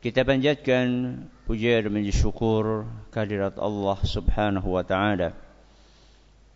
[0.00, 1.12] Kita panjatkan
[1.44, 5.36] puja dan syukur kehadirat Allah Subhanahu wa taala.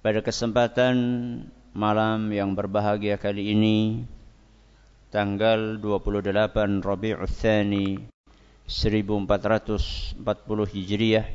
[0.01, 0.97] Pada kesempatan
[1.77, 4.09] malam yang berbahagia kali ini
[5.13, 8.01] tanggal 28 Rabiul Tsani
[8.65, 10.25] 1440
[10.73, 11.29] Hijriah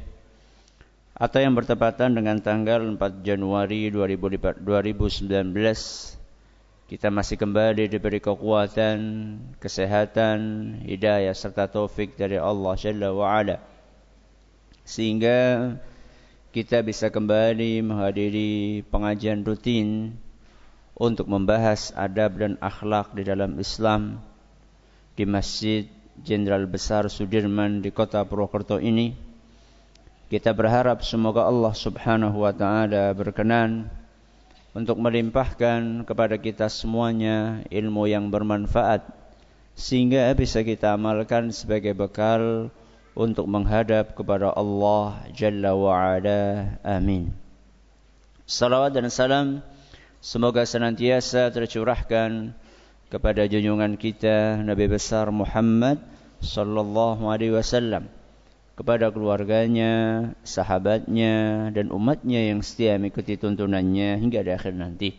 [1.13, 4.65] atau yang bertepatan dengan tanggal 4 Januari 2019
[6.89, 8.97] kita masih kembali diberi kekuatan,
[9.61, 10.37] kesehatan,
[10.89, 13.61] hidayah serta taufik dari Allah Jalla wa Ala.
[14.89, 15.69] Sehingga
[16.49, 20.17] kita bisa kembali menghadiri pengajian rutin
[20.97, 24.25] untuk membahas adab dan akhlak di dalam Islam
[25.13, 25.85] di Masjid
[26.25, 29.13] Jenderal Besar Sudirman di kota Purwokerto ini.
[30.25, 33.98] Kita berharap semoga Allah Subhanahu wa taala berkenan
[34.73, 39.05] untuk melimpahkan kepada kita semuanya ilmu yang bermanfaat
[39.73, 42.69] sehingga bisa kita amalkan sebagai bekal
[43.17, 46.19] untuk menghadap kepada Allah Jalla wa.
[46.85, 47.33] Amin.
[48.45, 49.47] Salawat dan salam
[50.21, 52.53] semoga senantiasa tercurahkan
[53.09, 55.97] kepada junjungan kita Nabi besar Muhammad
[56.43, 58.18] sallallahu alaihi wasallam
[58.79, 59.91] kepada keluarganya,
[60.47, 65.11] sahabatnya, dan umatnya yang setia mengikuti tuntunannya hingga di akhir nanti.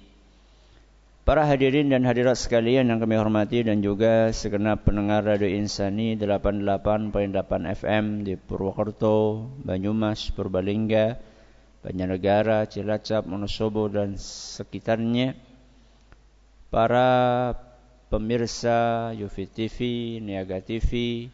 [1.28, 7.76] Para hadirin dan hadirat sekalian yang kami hormati dan juga segenap pendengar Radio Insani 88.8
[7.76, 11.20] FM di Purwokerto, Banyumas, Purbalingga,
[11.84, 15.36] Banjarnegara, Cilacap, Wonosobo dan sekitarnya.
[16.72, 17.52] Para
[18.08, 19.76] pemirsa Yufi TV,
[20.24, 21.28] Niaga TV,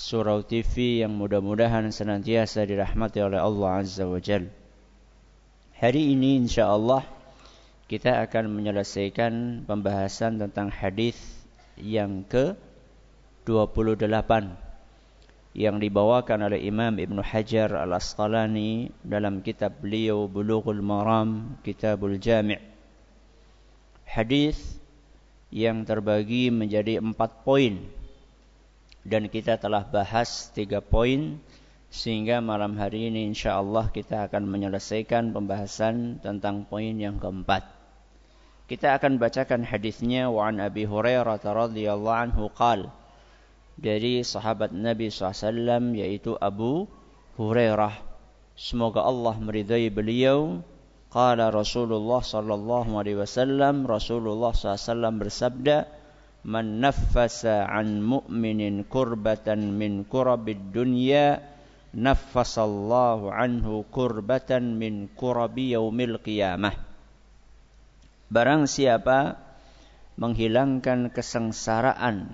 [0.00, 4.48] Surau TV yang mudah-mudahan senantiasa dirahmati oleh Allah Azza wa Jal.
[5.76, 7.04] Hari ini insya Allah
[7.84, 11.20] kita akan menyelesaikan pembahasan tentang hadis
[11.76, 12.56] yang ke
[13.44, 14.08] 28
[15.52, 22.56] yang dibawakan oleh Imam Ibn Hajar Al-Asqalani dalam kitab beliau Bulughul Maram Kitabul Jami'
[24.08, 24.80] hadis
[25.52, 27.99] yang terbagi menjadi empat poin
[29.04, 31.40] dan kita telah bahas tiga poin
[31.90, 37.66] sehingga malam hari ini insya Allah kita akan menyelesaikan pembahasan tentang poin yang keempat.
[38.70, 42.94] Kita akan bacakan hadisnya wa an Abi Hurairah radhiyallahu anhu qal
[43.74, 46.86] dari sahabat Nabi SAW yaitu Abu
[47.34, 47.98] Hurairah.
[48.54, 50.62] Semoga Allah meridai beliau.
[51.10, 55.90] Qala Rasulullah sallallahu alaihi wasallam Rasulullah SAW bersabda
[56.44, 61.40] man naffasa an mu'minin kurbatan min kurabid dunya
[61.92, 66.74] naffasallahu anhu kurbatan min kurabi yaumil qiyamah.
[68.30, 69.42] Barang siapa
[70.14, 72.30] menghilangkan kesengsaraan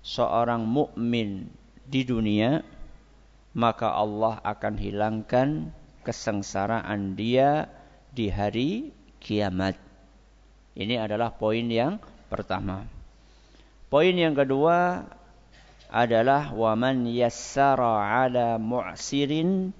[0.00, 1.52] seorang mukmin
[1.84, 2.64] di dunia
[3.52, 5.74] maka Allah akan hilangkan
[6.06, 7.68] kesengsaraan dia
[8.14, 9.76] di hari kiamat.
[10.78, 12.84] Ini adalah poin yang pertama.
[13.88, 15.08] Poin yang kedua
[15.88, 19.72] adalah waman yassara ala mu'sirin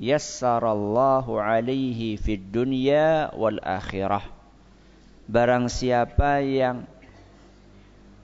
[0.00, 4.24] yassarallahu alaihi fid dunya wal akhirah.
[5.28, 6.88] Barang siapa yang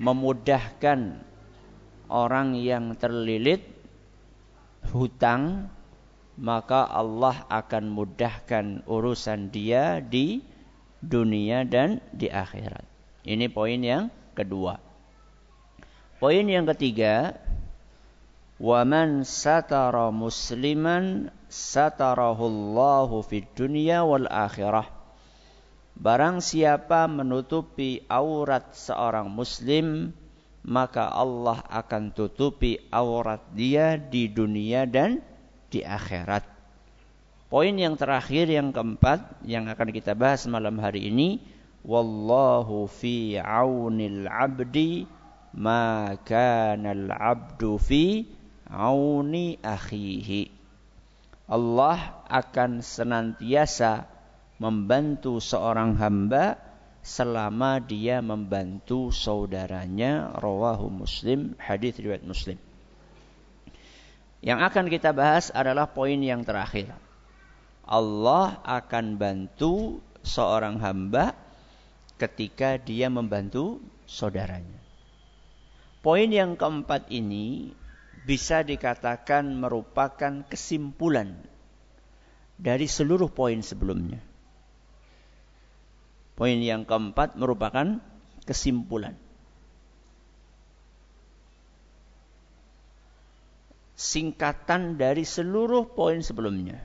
[0.01, 1.21] memudahkan
[2.09, 3.61] orang yang terlilit
[4.89, 5.69] hutang
[6.39, 10.41] maka Allah akan mudahkan urusan dia di
[11.05, 12.88] dunia dan di akhirat.
[13.29, 14.81] Ini poin yang kedua.
[16.17, 17.37] Poin yang ketiga,
[18.57, 24.89] waman satara musliman satarahullahu fid dunya wal akhirah.
[25.93, 30.17] Barang siapa menutupi aurat seorang muslim,
[30.65, 35.21] maka Allah akan tutupi aurat dia di dunia dan
[35.69, 36.49] di akhirat.
[37.53, 44.27] Poin yang terakhir yang keempat yang akan kita bahas malam hari ini wallahu fi aunil
[44.27, 45.07] abdi
[45.55, 48.27] ma kana al abdu fi
[48.69, 50.53] auni akhihi
[51.49, 54.05] Allah akan senantiasa
[54.61, 56.61] membantu seorang hamba
[57.01, 62.61] selama dia membantu saudaranya rawahu muslim hadis riwayat muslim
[64.39, 66.95] Yang akan kita bahas adalah poin yang terakhir.
[67.83, 71.35] Allah akan bantu seorang hamba
[72.19, 73.79] ketika dia membantu
[74.11, 74.83] saudaranya.
[76.03, 77.75] Poin yang keempat ini
[78.27, 81.39] bisa dikatakan merupakan kesimpulan
[82.59, 84.21] dari seluruh poin sebelumnya.
[86.35, 87.99] Poin yang keempat merupakan
[88.47, 89.15] kesimpulan.
[93.99, 96.79] Singkatan dari seluruh poin sebelumnya.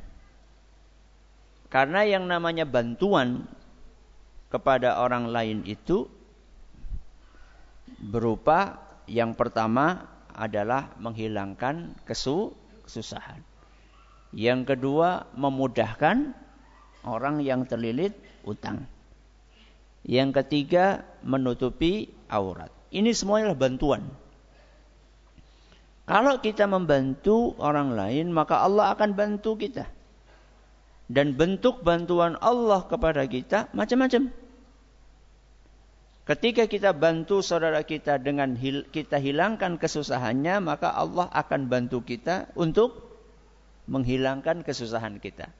[1.69, 3.45] Karena yang namanya bantuan
[4.53, 6.05] kepada orang lain itu
[7.97, 8.77] berupa
[9.09, 12.53] yang pertama adalah menghilangkan kesu
[12.85, 13.41] kesusahan.
[14.33, 16.37] Yang kedua memudahkan
[17.05, 18.13] orang yang terlilit
[18.45, 18.85] utang.
[20.03, 22.69] Yang ketiga menutupi aurat.
[22.93, 24.03] Ini semuanya bantuan.
[26.03, 29.87] Kalau kita membantu orang lain, maka Allah akan bantu kita.
[31.07, 34.42] Dan bentuk bantuan Allah kepada kita macam-macam.
[36.23, 42.47] Ketika kita bantu saudara kita dengan hil kita hilangkan kesusahannya, maka Allah akan bantu kita
[42.55, 43.11] untuk
[43.91, 45.51] menghilangkan kesusahan kita.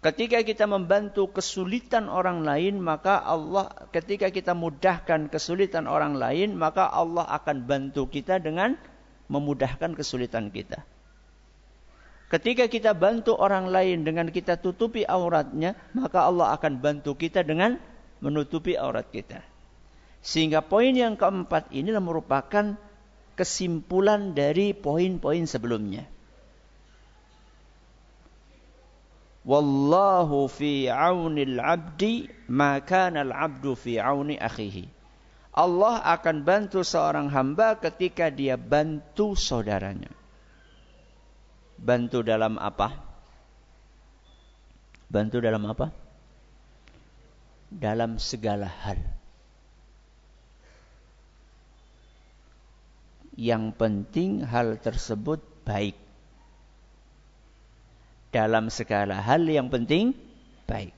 [0.00, 6.88] Ketika kita membantu kesulitan orang lain, maka Allah ketika kita mudahkan kesulitan orang lain, maka
[6.88, 8.80] Allah akan bantu kita dengan
[9.28, 10.80] memudahkan kesulitan kita.
[12.32, 17.76] Ketika kita bantu orang lain dengan kita tutupi auratnya, maka Allah akan bantu kita dengan
[18.20, 19.40] menutupi aurat kita.
[20.20, 22.76] Sehingga poin yang keempat ini merupakan
[23.34, 26.04] kesimpulan dari poin-poin sebelumnya.
[29.40, 34.84] Wallahu fi aunil abdi maka al abdu fi auni akhihi.
[35.56, 40.12] Allah akan bantu seorang hamba ketika dia bantu saudaranya.
[41.80, 42.92] Bantu dalam apa?
[45.10, 45.90] Bantu dalam apa?
[47.70, 48.98] Dalam segala hal.
[53.38, 55.96] Yang penting hal tersebut baik.
[58.34, 60.12] Dalam segala hal yang penting
[60.66, 60.92] baik.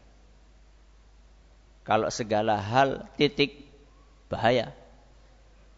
[1.84, 3.68] Kalau segala hal titik
[4.32, 4.72] bahaya.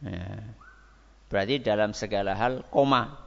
[0.00, 0.26] Ya.
[1.26, 3.24] Berarti dalam segala hal koma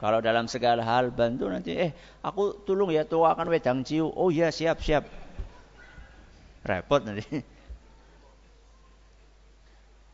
[0.00, 1.92] kalau dalam segala hal bantu nanti, eh
[2.24, 4.08] aku tolong ya tua akan wedang ciu.
[4.08, 5.04] Oh ya siap siap.
[6.60, 7.40] Repot nanti.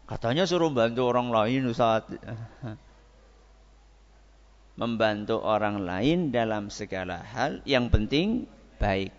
[0.06, 2.06] Katanya suruh bantu orang lain Ustaz.
[4.78, 8.46] Membantu orang lain dalam segala hal yang penting
[8.78, 9.10] baik.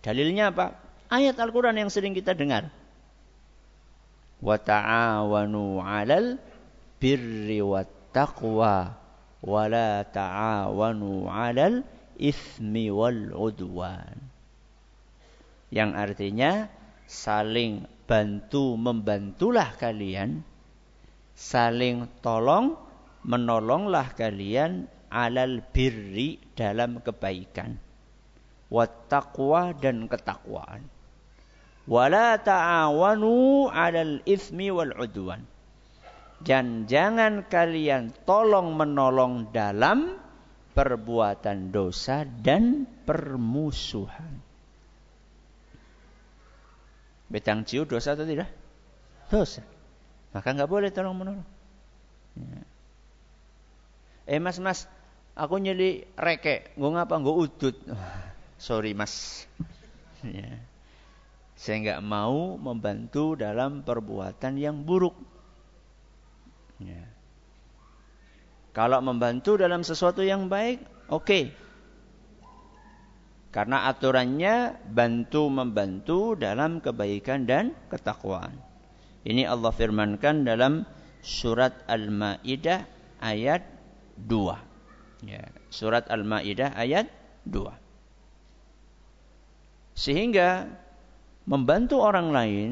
[0.00, 0.78] Dalilnya apa?
[1.12, 2.72] Ayat Al-Quran yang sering kita dengar.
[4.40, 6.40] Wa ta'awanu 'alal
[6.96, 8.96] birri wat taqwa
[9.44, 11.84] wala ta'awanu 'alal
[12.16, 14.29] ismi wal udwan.
[15.70, 16.52] Yang artinya
[17.06, 20.42] saling bantu membantulah kalian,
[21.32, 22.74] saling tolong
[23.22, 27.78] menolonglah kalian alal birri dalam kebaikan.
[28.70, 30.86] Wat taqwa dan ketakwaan.
[31.90, 35.42] Wala ta'awanu 'alal ismi wal udwan
[36.40, 40.16] dan jangan kalian tolong menolong dalam
[40.72, 44.49] perbuatan dosa dan permusuhan.
[47.30, 48.50] Betang ciu dosa atau tidak?
[49.30, 49.62] Dosa.
[50.34, 51.46] Maka nggak boleh tolong menolong.
[52.34, 52.62] Ya.
[54.26, 54.90] Eh mas mas,
[55.38, 57.22] aku nyeli reke, gue ngapa?
[57.22, 57.76] Gue udut.
[58.58, 59.46] Sorry mas.
[60.20, 60.60] Ya.
[61.56, 65.16] Saya nggak mau membantu dalam perbuatan yang buruk.
[66.82, 67.04] Ya.
[68.76, 71.24] Kalau membantu dalam sesuatu yang baik, oke.
[71.24, 71.44] Okay.
[73.50, 78.54] Karena aturannya bantu membantu dalam kebaikan dan ketakwaan.
[79.26, 80.86] Ini Allah firmankan dalam
[81.20, 82.86] surat Al-Maidah
[83.18, 83.66] ayat
[84.22, 85.26] 2.
[85.26, 87.10] Ya, surat Al-Maidah ayat
[87.44, 87.74] 2.
[89.98, 90.70] Sehingga
[91.44, 92.70] membantu orang lain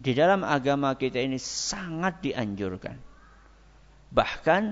[0.00, 2.96] di dalam agama kita ini sangat dianjurkan.
[4.10, 4.62] Bahkan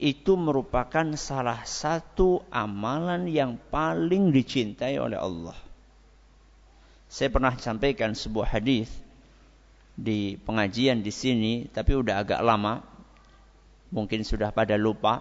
[0.00, 5.54] itu merupakan salah satu amalan yang paling dicintai oleh Allah.
[7.04, 8.88] Saya pernah sampaikan sebuah hadis
[9.92, 12.80] di pengajian di sini, tapi udah agak lama.
[13.92, 15.20] Mungkin sudah pada lupa.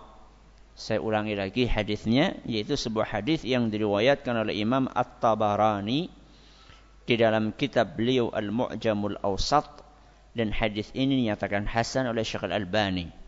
[0.79, 6.07] Saya ulangi lagi hadisnya, yaitu sebuah hadis yang diriwayatkan oleh Imam At-Tabarani
[7.03, 9.67] di dalam kitab beliau Al-Mu'jamul Awsat
[10.39, 13.18] dan hadis ini dinyatakan hasan oleh Syekh Al-Albani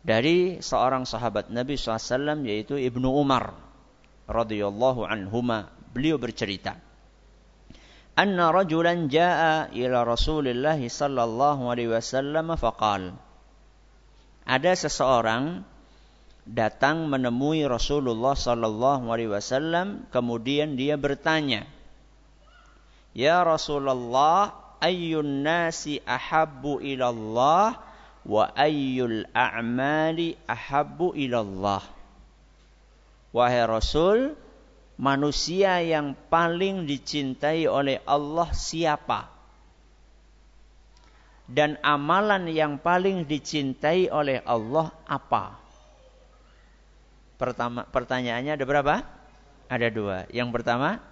[0.00, 3.52] dari seorang sahabat Nabi SAW yaitu Ibnu Umar
[4.30, 5.68] radhiyallahu anhuma.
[5.90, 6.78] Beliau bercerita
[8.20, 13.16] anna rajulan jaa ila Rasulillah sallallahu alaihi wasallam faqal
[14.44, 15.64] ada seseorang
[16.44, 21.64] datang menemui Rasulullah sallallahu alaihi wasallam kemudian dia bertanya
[23.10, 27.66] Ya Rasulullah ayyun nasi ahabbu ila Allah
[28.24, 31.84] wa ayyul a'mali ahabbu ilallah.
[33.30, 34.34] Wahai Rasul,
[34.98, 39.30] manusia yang paling dicintai oleh Allah siapa?
[41.50, 45.58] Dan amalan yang paling dicintai oleh Allah apa?
[47.40, 48.94] Pertama, pertanyaannya ada berapa?
[49.66, 50.30] Ada dua.
[50.30, 51.02] Yang pertama,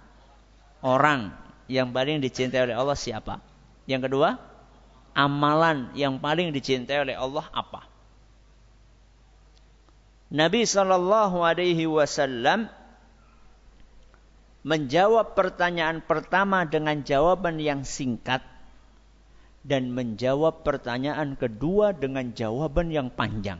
[0.79, 1.33] orang
[1.67, 3.43] yang paling dicintai oleh Allah siapa?
[3.89, 4.39] Yang kedua,
[5.19, 7.83] amalan yang paling dicintai oleh Allah apa?
[10.31, 12.71] Nabi Shallallahu Alaihi Wasallam
[14.63, 18.39] menjawab pertanyaan pertama dengan jawaban yang singkat
[19.67, 23.59] dan menjawab pertanyaan kedua dengan jawaban yang panjang.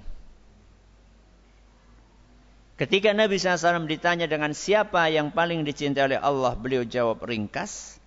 [2.80, 8.00] Ketika Nabi SAW ditanya dengan siapa yang paling dicintai oleh Allah, beliau jawab ringkas.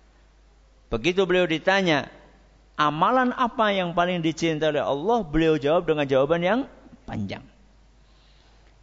[0.89, 2.09] Begitu beliau ditanya,
[2.79, 5.19] amalan apa yang paling dicintai oleh Allah?
[5.25, 6.59] Beliau jawab dengan jawaban yang
[7.05, 7.43] panjang.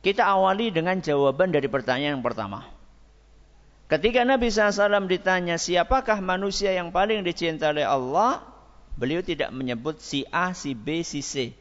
[0.00, 2.64] Kita awali dengan jawaban dari pertanyaan yang pertama.
[3.90, 8.38] Ketika Nabi SAW ditanya siapakah manusia yang paling dicintai oleh Allah,
[8.94, 11.52] beliau tidak menyebut si A, si B, si C.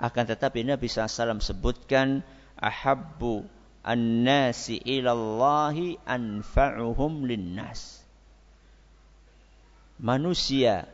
[0.00, 2.24] Akan tetapi Nabi SAW sebutkan
[2.56, 3.44] ahabbu
[3.84, 8.00] an-nasi ilallahi anfa'uhum linnas.
[10.00, 10.88] Manusia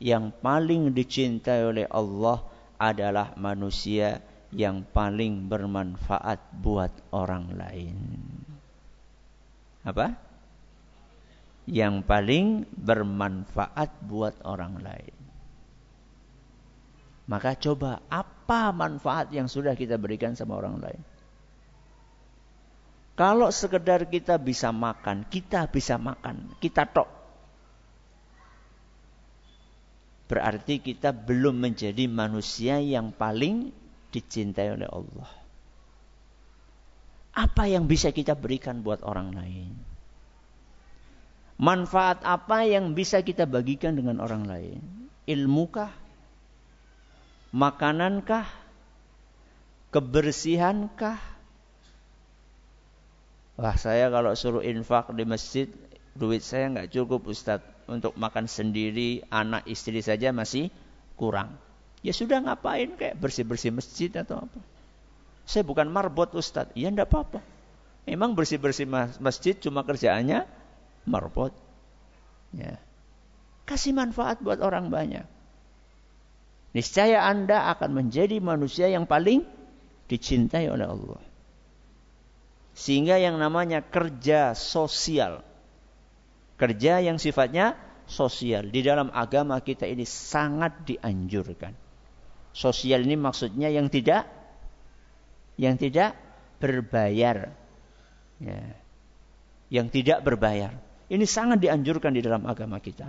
[0.00, 2.40] yang paling dicintai oleh Allah
[2.80, 8.00] adalah manusia yang paling bermanfaat buat orang lain.
[9.84, 10.16] Apa?
[11.68, 15.16] Yang paling bermanfaat buat orang lain.
[17.28, 21.02] Maka coba apa manfaat yang sudah kita berikan sama orang lain?
[23.14, 27.19] Kalau sekedar kita bisa makan, kita bisa makan, kita tok
[30.30, 33.74] berarti kita belum menjadi manusia yang paling
[34.14, 35.30] dicintai oleh Allah.
[37.34, 39.74] Apa yang bisa kita berikan buat orang lain?
[41.58, 44.80] Manfaat apa yang bisa kita bagikan dengan orang lain?
[45.26, 45.90] Ilmukah?
[47.50, 48.46] Makanankah?
[49.90, 51.18] Kebersihankah?
[53.58, 55.66] Wah saya kalau suruh infak di masjid,
[56.14, 60.70] duit saya nggak cukup Ustadz untuk makan sendiri, anak istri saja masih
[61.18, 61.58] kurang.
[62.00, 64.60] Ya sudah ngapain kayak bersih-bersih masjid atau apa.
[65.44, 66.72] Saya bukan marbot Ustadz.
[66.78, 67.42] Ya enggak apa-apa.
[68.06, 68.86] Memang bersih-bersih
[69.18, 70.46] masjid cuma kerjaannya
[71.04, 71.52] marbot.
[72.54, 72.78] Ya.
[73.68, 75.26] Kasih manfaat buat orang banyak.
[76.70, 79.42] Niscaya Anda akan menjadi manusia yang paling
[80.06, 81.20] dicintai oleh Allah.
[82.72, 85.42] Sehingga yang namanya kerja sosial
[86.60, 87.72] Kerja yang sifatnya
[88.04, 88.68] sosial.
[88.68, 91.72] Di dalam agama kita ini sangat dianjurkan.
[92.52, 94.28] Sosial ini maksudnya yang tidak
[95.56, 96.12] yang tidak
[96.60, 97.48] berbayar.
[98.44, 98.60] Ya.
[99.72, 100.76] Yang tidak berbayar.
[101.08, 103.08] Ini sangat dianjurkan di dalam agama kita.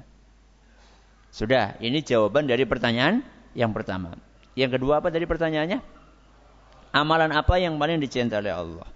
[1.31, 3.23] Sudah, ini jawaban dari pertanyaan
[3.55, 4.15] yang pertama.
[4.55, 5.79] Yang kedua apa tadi pertanyaannya?
[6.91, 8.87] Amalan apa yang paling dicintai oleh Allah?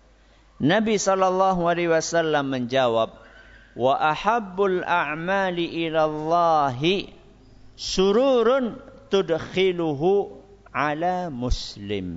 [0.60, 3.10] Nabi Wasallam menjawab,
[3.76, 7.12] wa ahabbul a'mali ilallahi
[7.76, 8.80] sururun
[9.12, 10.32] tudkhiluhu
[10.72, 12.08] ala muslim.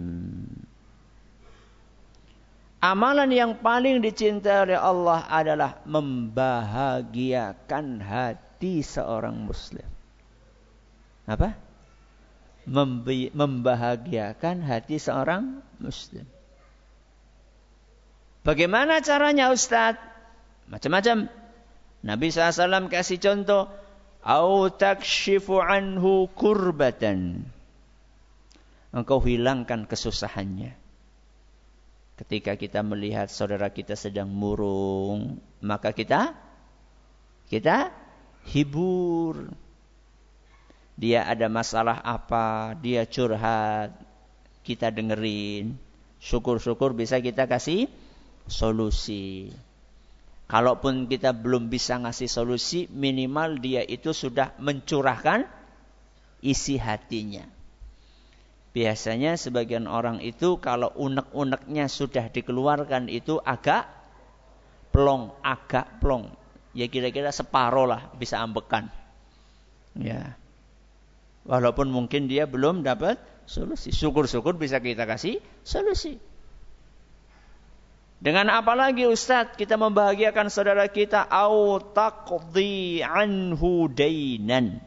[2.79, 9.83] Amalan yang paling dicintai oleh Allah adalah membahagiakan hati seorang muslim.
[11.27, 11.59] Apa?
[13.35, 16.23] Membahagiakan hati seorang muslim.
[18.47, 19.99] Bagaimana caranya Ustadz?
[20.71, 21.27] Macam-macam.
[22.03, 23.71] Nabi SAW kasih contoh.
[24.23, 27.47] Au takshifu anhu kurbatan.
[28.91, 30.75] Engkau hilangkan kesusahannya.
[32.19, 36.35] Ketika kita melihat saudara kita sedang murung, maka kita
[37.47, 37.95] kita
[38.51, 39.55] hibur.
[40.99, 43.95] Dia ada masalah apa, dia curhat,
[44.67, 45.79] kita dengerin.
[46.19, 47.87] Syukur-syukur bisa kita kasih
[48.51, 49.55] solusi.
[50.49, 55.45] Kalaupun kita belum bisa ngasih solusi, minimal dia itu sudah mencurahkan
[56.41, 57.45] isi hatinya.
[58.73, 63.93] Biasanya sebagian orang itu kalau unek-uneknya sudah dikeluarkan itu agak
[64.89, 66.33] plong, agak plong.
[66.73, 68.89] Ya kira-kira separoh lah bisa ambekan.
[70.01, 70.33] Ya.
[71.45, 73.93] Walaupun mungkin dia belum dapat solusi.
[73.93, 76.21] Syukur-syukur bisa kita kasih solusi.
[78.19, 84.83] Dengan apa lagi Ustaz kita membahagiakan saudara kita au taqdi anhu dainan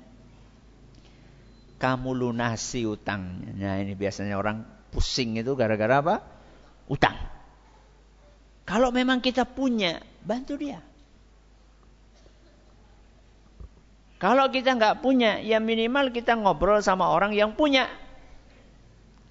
[1.82, 3.58] kamu lunasi utangnya.
[3.58, 4.62] Nah ini biasanya orang
[4.94, 6.16] pusing itu gara-gara apa?
[6.86, 7.18] Utang.
[8.70, 10.78] Kalau memang kita punya, bantu dia.
[14.22, 17.90] Kalau kita nggak punya, ya minimal kita ngobrol sama orang yang punya.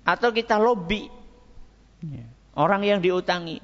[0.02, 1.06] Atau kita lobby.
[2.58, 3.62] Orang yang diutangi.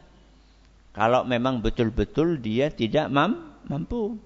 [0.96, 4.16] Kalau memang betul-betul dia tidak mampu.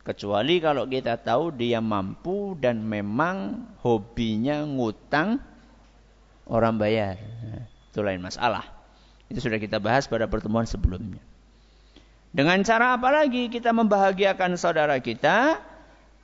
[0.00, 5.36] Kecuali kalau kita tahu dia mampu dan memang hobinya ngutang
[6.48, 7.20] orang bayar.
[7.92, 8.64] itu lain masalah.
[9.28, 11.20] Itu sudah kita bahas pada pertemuan sebelumnya.
[12.32, 15.60] Dengan cara apa lagi kita membahagiakan saudara kita?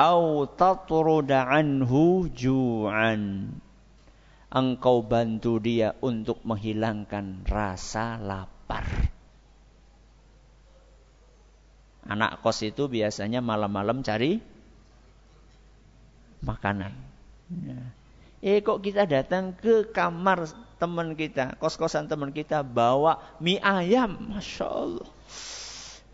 [0.00, 3.52] Au tatruda anhu ju'an.
[4.48, 9.15] Engkau bantu dia untuk menghilangkan rasa lapar.
[12.06, 14.38] Anak kos itu biasanya malam-malam cari
[16.42, 16.94] makanan.
[17.50, 17.80] Ya.
[18.44, 20.46] Eh kok kita datang ke kamar
[20.76, 25.08] teman kita, kos-kosan teman kita bawa mie ayam, masya Allah.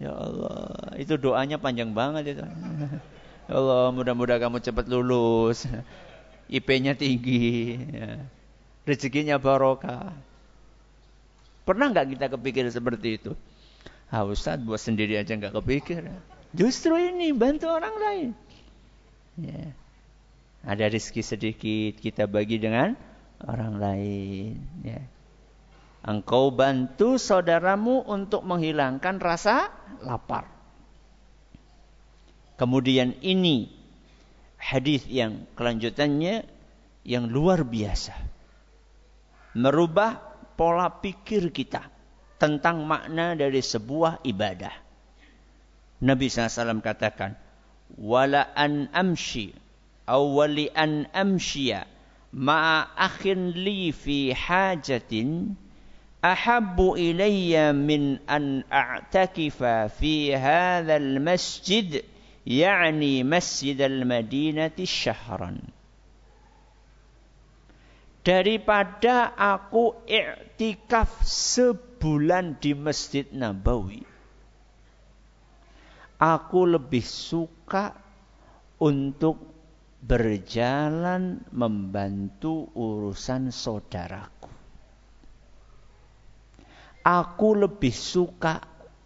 [0.00, 0.58] Ya Allah,
[0.98, 2.44] itu doanya panjang banget itu.
[3.50, 5.66] Ya Allah, mudah-mudahan kamu cepat lulus,
[6.46, 8.22] IP-nya tinggi, ya.
[8.86, 10.14] rezekinya barokah.
[11.62, 13.34] Pernah nggak kita kepikir seperti itu?
[14.12, 16.04] Ah Ustaz buat sendiri aja nggak kepikir.
[16.52, 18.28] Justru ini bantu orang lain.
[19.40, 19.72] Ya.
[20.68, 22.92] Ada rezeki sedikit kita bagi dengan
[23.40, 24.60] orang lain.
[24.84, 25.00] Ya.
[26.04, 29.72] Engkau bantu saudaramu untuk menghilangkan rasa
[30.04, 30.44] lapar.
[32.60, 33.72] Kemudian ini
[34.60, 36.44] hadis yang kelanjutannya
[37.08, 38.12] yang luar biasa.
[39.56, 40.20] Merubah
[40.60, 41.91] pola pikir kita
[42.41, 44.73] tentang makna dari sebuah ibadah.
[46.03, 47.33] Nabi SAW katakan,
[47.97, 49.53] "Wala an amshi
[50.05, 51.89] aw wali an amshiya
[52.31, 55.57] ma'a akhin li fi hajatin
[56.21, 62.05] ahabbu ilayya min an a'takifa fi hadzal masjid
[62.47, 65.51] يعني مسجد المدينة شهرا
[68.23, 71.90] daripada aku i'tikaf sebulan
[72.58, 74.02] di Masjid Nabawi.
[76.18, 77.94] Aku lebih suka
[78.82, 79.38] untuk
[80.02, 84.50] berjalan membantu urusan saudaraku.
[87.06, 88.58] Aku lebih suka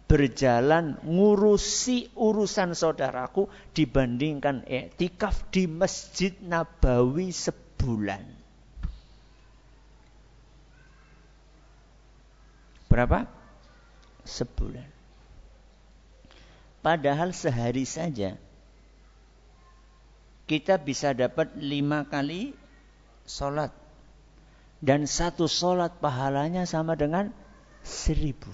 [0.09, 3.45] berjalan ngurusi urusan saudaraku
[3.77, 8.36] dibandingkan etikaf di Masjid Nabawi sebulan.
[12.87, 13.27] Berapa?
[14.23, 14.89] Sebulan.
[16.83, 18.39] Padahal sehari saja
[20.47, 22.55] kita bisa dapat lima kali
[23.27, 23.75] sholat.
[24.79, 27.35] Dan satu sholat pahalanya sama dengan
[27.83, 28.47] seribu.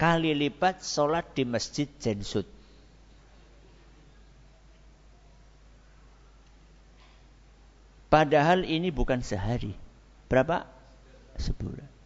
[0.00, 2.48] Kali lipat sholat di masjid Jensut.
[8.08, 9.76] Padahal ini bukan sehari.
[10.32, 10.64] Berapa?
[11.36, 11.99] Sebulan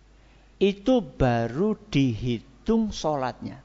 [0.64, 3.60] itu baru dihitung sholatnya.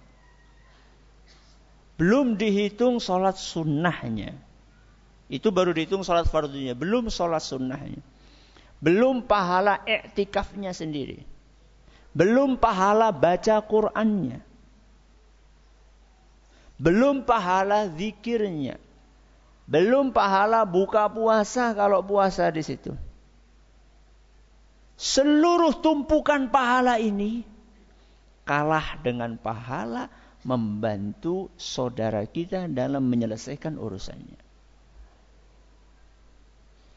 [1.96, 4.36] Belum dihitung sholat sunnahnya.
[5.32, 6.76] Itu baru dihitung sholat fardunya.
[6.76, 8.04] Belum sholat sunnahnya.
[8.80, 11.24] Belum pahala iktikafnya sendiri.
[12.16, 14.40] Belum pahala baca Qur'annya.
[16.80, 18.80] Belum pahala zikirnya.
[19.68, 22.96] Belum pahala buka puasa kalau puasa di situ.
[25.00, 27.48] Seluruh tumpukan pahala ini
[28.44, 30.12] kalah dengan pahala
[30.44, 34.40] membantu saudara kita dalam menyelesaikan urusannya.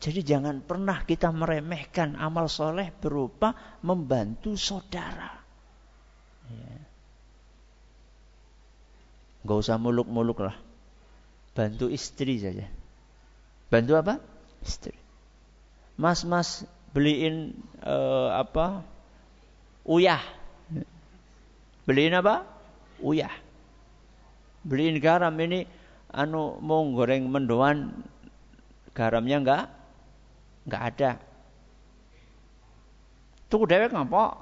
[0.03, 3.55] Jadi jangan pernah kita meremehkan amal soleh berupa
[3.87, 5.39] membantu saudara.
[6.51, 6.75] Ya.
[9.47, 10.59] Gak usah muluk-muluk lah.
[11.55, 12.67] Bantu istri saja.
[13.71, 14.19] Bantu apa?
[14.67, 14.99] Istri.
[16.03, 18.85] Mas-mas beliin uh, apa?
[19.85, 20.23] Uyah.
[21.89, 22.47] Beliin apa?
[23.03, 23.33] Uyah.
[24.63, 25.67] Beliin garam ini
[26.15, 27.91] anu mau goreng mendoan
[28.95, 29.65] garamnya enggak
[30.63, 31.11] Enggak ada.
[33.51, 34.39] Tuh dewek ngapa?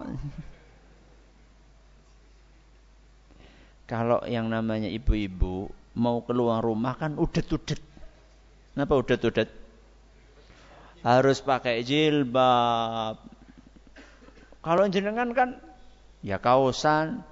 [3.90, 5.66] Kalau yang namanya ibu-ibu
[5.98, 7.80] mau keluar rumah kan udet-udet.
[8.70, 9.50] Kenapa udet-udet?
[11.00, 13.16] Harus pakai jilbab.
[14.60, 15.56] Kalau jenengan kan
[16.20, 17.24] ya kausan,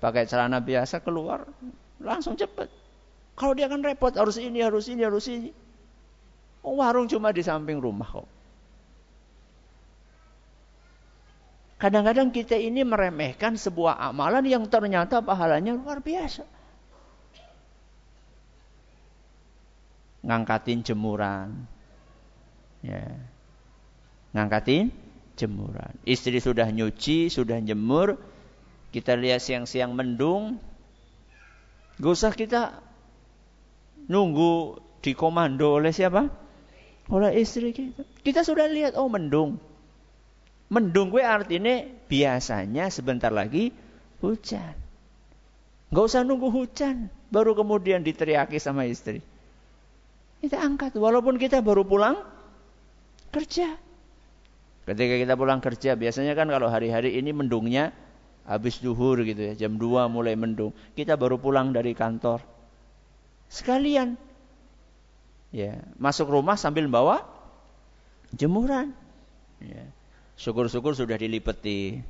[0.00, 1.44] pakai celana biasa keluar
[2.00, 2.72] langsung cepet.
[3.36, 5.52] Kalau dia kan repot harus ini, harus ini, harus ini.
[6.62, 8.28] Oh, warung cuma di samping rumah kok.
[11.82, 16.46] Kadang-kadang kita ini meremehkan sebuah amalan yang ternyata pahalanya luar biasa.
[20.22, 21.66] Ngangkatin jemuran.
[22.82, 23.14] Ya.
[24.34, 24.90] Ngangkatin
[25.38, 25.94] jemuran.
[26.04, 28.18] Istri sudah nyuci, sudah jemur.
[28.92, 30.60] Kita lihat siang-siang mendung.
[31.96, 32.82] Gak usah kita
[34.10, 36.28] nunggu dikomando oleh siapa?
[37.08, 38.04] Oleh istri kita.
[38.22, 39.56] Kita sudah lihat, oh mendung.
[40.72, 43.72] Mendung gue artinya biasanya sebentar lagi
[44.24, 44.76] hujan.
[45.92, 47.12] Gak usah nunggu hujan.
[47.28, 49.20] Baru kemudian diteriaki sama istri.
[50.40, 50.96] Kita angkat.
[50.96, 52.16] Walaupun kita baru pulang
[53.32, 53.80] kerja.
[54.82, 55.96] Ketika kita pulang kerja.
[55.96, 57.94] Biasanya kan kalau hari-hari ini mendungnya
[58.44, 59.54] habis duhur gitu ya.
[59.56, 60.74] Jam 2 mulai mendung.
[60.94, 62.42] Kita baru pulang dari kantor.
[63.48, 64.18] Sekalian.
[65.52, 67.24] Ya, masuk rumah sambil bawa
[68.32, 68.96] jemuran.
[69.60, 69.84] Ya.
[70.40, 72.00] Syukur-syukur sudah dilipeti.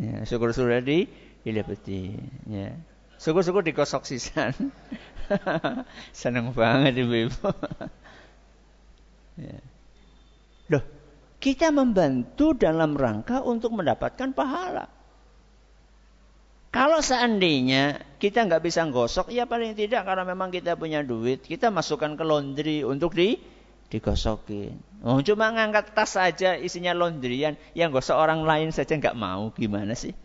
[0.00, 1.06] Ya, syukur sudah di,
[1.44, 2.16] dilipeti.
[2.48, 2.74] Ya.
[3.20, 4.50] Syukur-syukur dikosok sisan.
[6.16, 7.52] Senang banget ibu-ibu.
[9.44, 9.60] ya.
[10.72, 10.84] Loh,
[11.42, 14.88] kita membantu dalam rangka untuk mendapatkan pahala.
[16.74, 21.70] Kalau seandainya kita nggak bisa gosok, ya paling tidak karena memang kita punya duit, kita
[21.70, 23.38] masukkan ke laundry untuk di
[23.94, 24.74] digosokin.
[25.06, 29.54] Oh, cuma ngangkat tas saja isinya laundryan, yang gosok orang lain saja nggak mau.
[29.54, 30.18] Gimana sih?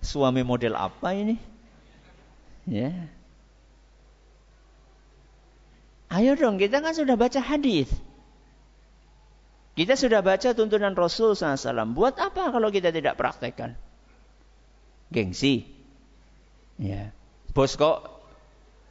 [0.00, 1.36] Suami model apa ini?
[2.64, 2.94] Ya.
[6.08, 7.92] Ayo dong, kita kan sudah baca hadis.
[9.74, 11.94] Kita sudah baca tuntunan Rasul SAW.
[11.94, 13.78] Buat apa kalau kita tidak praktekkan?
[15.14, 15.66] Gengsi.
[16.76, 17.14] Ya.
[17.54, 18.22] Bos kok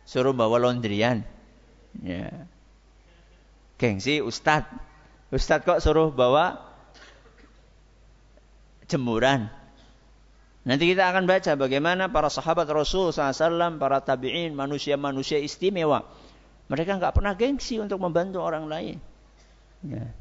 [0.04, 1.24] suruh bawa laundryan.
[2.00, 2.48] Ya
[3.80, 4.68] gengsi ustad.
[5.32, 6.60] Ustad kok suruh bawa
[8.92, 9.48] jemuran.
[10.68, 16.04] Nanti kita akan baca bagaimana para sahabat Rasul SAW, para tabi'in, manusia-manusia istimewa.
[16.68, 18.98] Mereka nggak pernah gengsi untuk membantu orang lain.
[19.82, 20.12] Ya.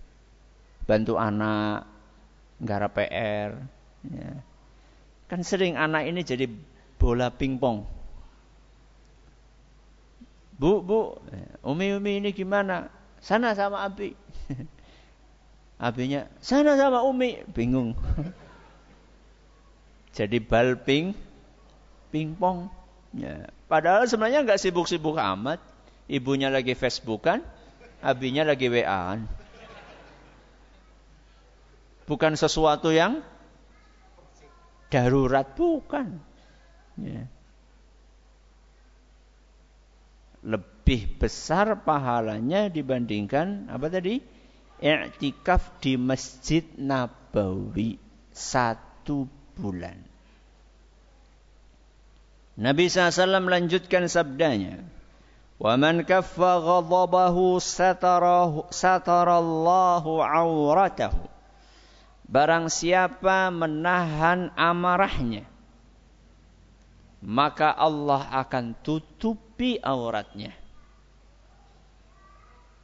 [0.89, 1.85] Bantu anak,
[2.65, 3.61] garap PR.
[4.09, 4.33] Ya.
[5.29, 6.49] Kan sering anak ini jadi
[6.97, 7.85] bola pingpong.
[10.59, 11.21] Bu, bu,
[11.63, 12.89] umi-umi ini gimana?
[13.21, 14.17] Sana sama Abi.
[15.79, 17.47] Abinya, sana sama Umi.
[17.55, 17.95] Bingung.
[20.19, 21.15] Jadi bal ping,
[22.11, 22.67] pingpong.
[23.15, 23.47] Ya.
[23.71, 25.63] Padahal sebenarnya nggak sibuk-sibuk amat.
[26.11, 27.47] Ibunya lagi Facebookan,
[28.03, 29.31] abinya lagi WA-an.
[32.09, 33.21] Bukan sesuatu yang
[34.89, 36.17] darurat, bukan.
[36.97, 37.29] Ya.
[40.41, 44.25] Lebih besar pahalanya dibandingkan apa tadi?
[44.81, 48.01] I'tikaf di Masjid Nabawi
[48.33, 50.01] satu bulan.
[52.59, 54.81] Nabi SAW melanjutkan sabdanya.
[55.59, 61.38] Man kaffa ghadabahu satarahu satarallahu auratahu.
[62.29, 65.49] Barang siapa menahan amarahnya,
[67.25, 70.53] maka Allah akan tutupi auratnya.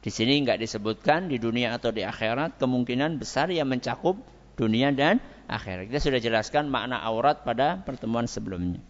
[0.01, 4.17] Di sini nggak disebutkan di dunia atau di akhirat kemungkinan besar yang mencakup
[4.57, 5.93] dunia dan akhirat.
[5.93, 8.81] Kita sudah jelaskan makna aurat pada pertemuan sebelumnya.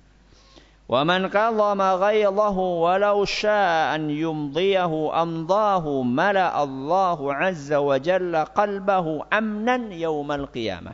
[0.86, 10.46] Man kallama ghaydahu walau sya'an yumdiyahu amdahu mala Allahu azza wa jalla qalbahu amnan yaumal
[10.46, 10.94] qiyamah.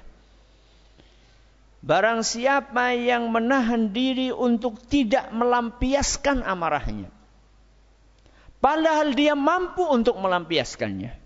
[1.84, 7.10] Barang siapa yang menahan diri untuk tidak melampiaskan amarahnya
[8.62, 11.18] Padahal dia mampu untuk melampiaskannya.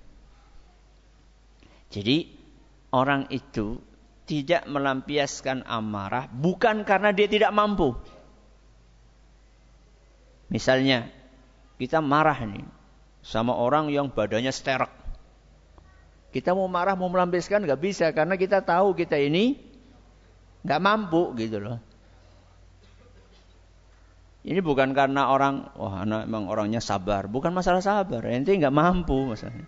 [1.92, 2.18] Jadi
[2.96, 3.76] orang itu
[4.24, 7.92] tidak melampiaskan amarah bukan karena dia tidak mampu.
[10.50, 11.10] Misalnya
[11.82, 12.66] kita marah nih
[13.26, 14.94] sama orang yang badannya sterek.
[16.30, 19.56] Kita mau marah mau melampiaskan nggak bisa karena kita tahu kita ini
[20.68, 21.80] nggak mampu gitu loh.
[24.46, 27.26] Ini bukan karena orang, wah anak emang orangnya sabar.
[27.26, 28.22] Bukan masalah sabar.
[28.30, 29.66] Ente nggak mampu masalahnya.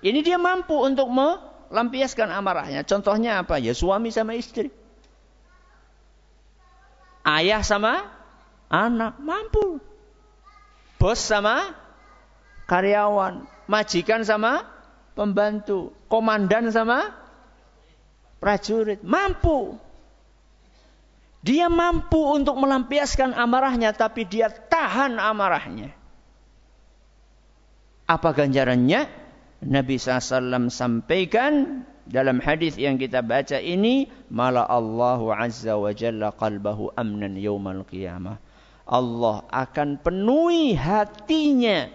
[0.00, 2.80] Ini dia mampu untuk melampiaskan amarahnya.
[2.88, 3.60] Contohnya apa?
[3.60, 4.72] Ya suami sama istri.
[7.28, 8.08] Ayah sama
[8.72, 9.84] anak mampu.
[11.06, 11.70] Bos sama
[12.66, 14.66] karyawan, majikan sama
[15.14, 17.14] pembantu, komandan sama
[18.42, 19.78] prajurit mampu.
[21.46, 25.94] Dia mampu untuk melampiaskan amarahnya tapi dia tahan amarahnya.
[28.10, 29.06] Apa ganjarannya?
[29.62, 36.98] Nabi SAW sampaikan dalam hadis yang kita baca ini, mala Allahu azza wa jalla qalbahu
[36.98, 38.42] amnan yaumal qiyamah.
[38.86, 41.90] Allah akan penuhi hatinya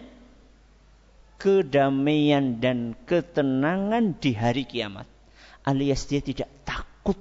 [1.39, 5.07] kedamaian dan ketenangan di hari kiamat.
[5.63, 7.15] Alias dia tidak takut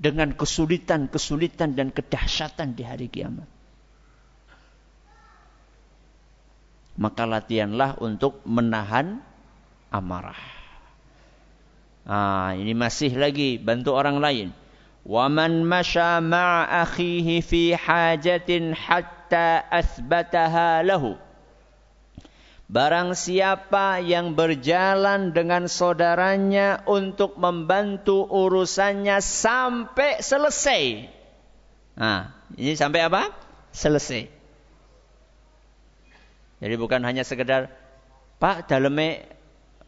[0.00, 3.46] dengan kesulitan-kesulitan dan kedahsyatan di hari kiamat.
[6.96, 9.20] Maka latihanlah untuk menahan
[9.92, 10.40] amarah.
[12.02, 14.48] Ah, ini masih lagi bantu orang lain.
[15.07, 16.49] ومن مشى مع
[16.83, 21.15] أخيه في حاجة حتى أثبتها له
[22.67, 31.07] Barang siapa yang berjalan dengan saudaranya untuk membantu urusannya sampai selesai.
[31.95, 33.31] Nah, ini sampai apa?
[33.71, 34.27] Selesai.
[36.59, 37.71] Jadi bukan hanya sekedar
[38.35, 39.30] Pak daleme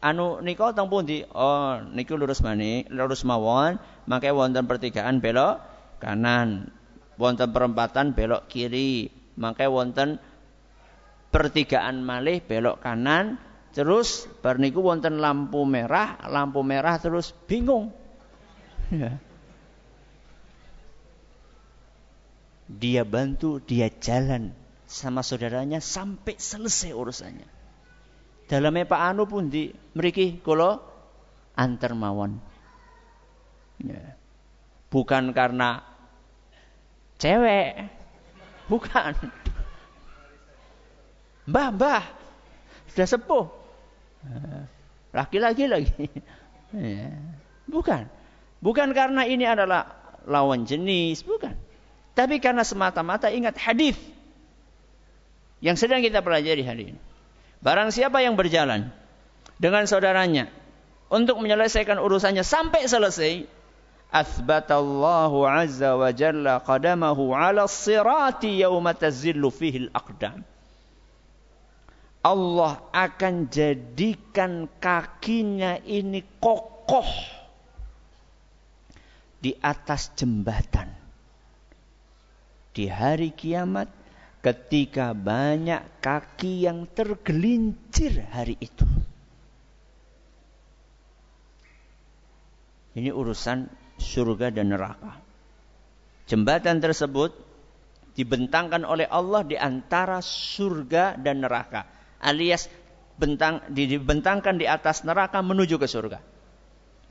[0.05, 1.25] anu niko teng pundi?
[1.33, 5.57] Oh, niku lurus mani, lurus mawon, maka wonten pertigaan belok
[5.97, 6.69] kanan.
[7.17, 10.21] Wonten perempatan belok kiri, maka wonten
[11.33, 13.41] pertigaan malih belok kanan,
[13.73, 17.89] terus bar niku wonten lampu merah, lampu merah terus bingung.
[18.93, 19.17] Ya.
[22.65, 24.53] Dia bantu, dia jalan
[24.85, 27.54] sama saudaranya sampai selesai urusannya.
[28.45, 30.77] Dalamnya Pak Anu pun di meriki kula
[31.57, 32.37] antar mawon.
[33.81, 34.15] Ya.
[34.93, 35.81] Bukan karena
[37.17, 37.89] cewek.
[38.69, 39.13] Bukan.
[41.49, 42.03] Mbah, mbah.
[42.93, 43.45] Sudah sepuh.
[45.13, 46.05] Laki-laki lagi.
[46.75, 47.13] Ya.
[47.65, 48.05] Bukan.
[48.61, 49.89] Bukan karena ini adalah
[50.29, 51.25] lawan jenis.
[51.25, 51.53] Bukan.
[52.15, 53.97] Tapi karena semata-mata ingat hadis
[55.59, 57.01] yang sedang kita pelajari hari ini.
[57.65, 58.93] Barang siapa yang berjalan
[59.57, 60.53] dengan saudaranya
[61.09, 63.49] untuk menyelesaikan urusannya sampai selesai,
[64.13, 68.61] athbatallahu azza wa jalla qadamahu ala sirati
[69.01, 70.45] tazillu fihi al-aqdam.
[72.21, 77.09] Allah akan jadikan kakinya ini kokoh
[79.41, 80.89] di atas jembatan.
[82.77, 84.04] Di hari kiamat
[84.45, 88.85] ketika banyak kaki yang tergelincir hari itu.
[92.93, 93.65] Ini urusan
[93.97, 95.17] surga dan neraka.
[96.29, 97.33] Jembatan tersebut
[98.13, 101.89] dibentangkan oleh Allah di antara surga dan neraka.
[102.21, 102.69] Alias
[103.17, 106.21] bentang, dibentangkan di atas neraka menuju ke surga.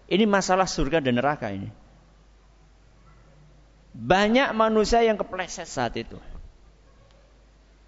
[0.06, 1.68] Ini masalah surga dan neraka ini.
[3.94, 6.16] Banyak manusia yang kepleset saat itu.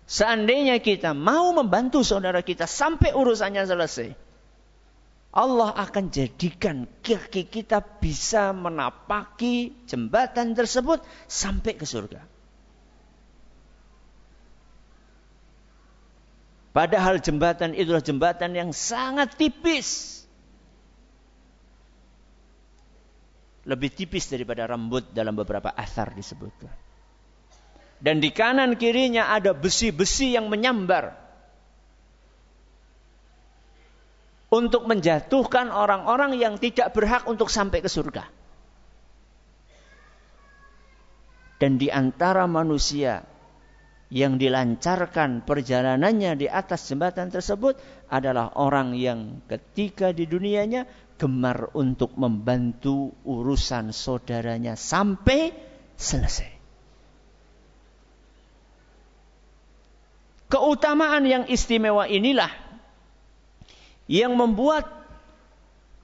[0.07, 4.14] Seandainya kita mau membantu saudara kita sampai urusannya selesai.
[5.37, 12.25] Allah akan jadikan kaki kita bisa menapaki jembatan tersebut sampai ke surga.
[16.71, 20.23] Padahal jembatan itulah jembatan yang sangat tipis.
[23.66, 26.86] Lebih tipis daripada rambut dalam beberapa asar disebutkan.
[27.96, 31.16] Dan di kanan kirinya ada besi-besi yang menyambar.
[34.46, 38.24] Untuk menjatuhkan orang-orang yang tidak berhak untuk sampai ke surga.
[41.56, 43.24] Dan di antara manusia
[44.12, 47.74] yang dilancarkan perjalanannya di atas jembatan tersebut
[48.06, 50.87] adalah orang yang ketika di dunianya
[51.18, 55.50] gemar untuk membantu urusan saudaranya sampai
[55.96, 56.56] selesai.
[60.57, 62.49] Keutamaan yang istimewa inilah
[64.09, 64.88] yang membuat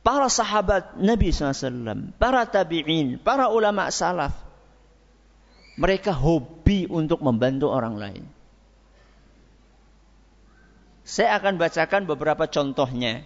[0.05, 4.37] para sahabat Nabi SAW, para tabi'in, para ulama salaf,
[5.81, 8.25] mereka hobi untuk membantu orang lain.
[11.01, 13.25] Saya akan bacakan beberapa contohnya.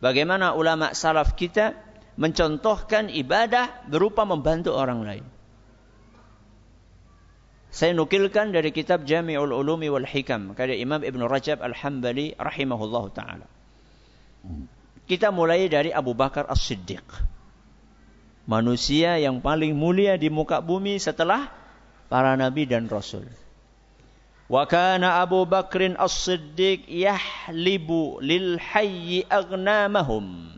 [0.00, 1.76] Bagaimana ulama salaf kita
[2.16, 5.24] mencontohkan ibadah berupa membantu orang lain.
[7.76, 13.44] Saya nukilkan dari kitab Jami'ul Ulumi wal Hikam karya Imam Ibn Rajab Al-Hambali rahimahullahu taala.
[15.04, 17.04] Kita mulai dari Abu Bakar As-Siddiq.
[18.48, 21.52] Manusia yang paling mulia di muka bumi setelah
[22.08, 23.28] para nabi dan rasul.
[24.48, 30.48] Wa kana Abu Bakrin As-Siddiq yahlibu lil hayyi aghnamahum.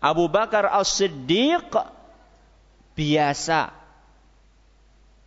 [0.00, 1.76] Abu Bakar As-Siddiq
[2.96, 3.83] biasa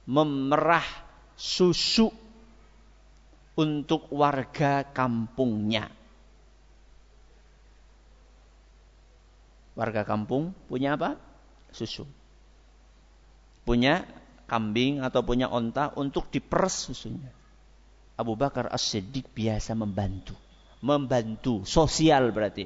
[0.08, 0.88] memerah
[1.36, 2.10] susu
[3.60, 5.92] untuk warga kampungnya.
[9.78, 11.20] Warga kampung punya apa?
[11.70, 12.08] Susu.
[13.62, 14.08] Punya
[14.50, 17.30] kambing atau punya onta untuk diperes susunya.
[18.18, 20.34] Abu Bakar As-Siddiq biasa membantu.
[20.82, 22.66] Membantu, sosial berarti.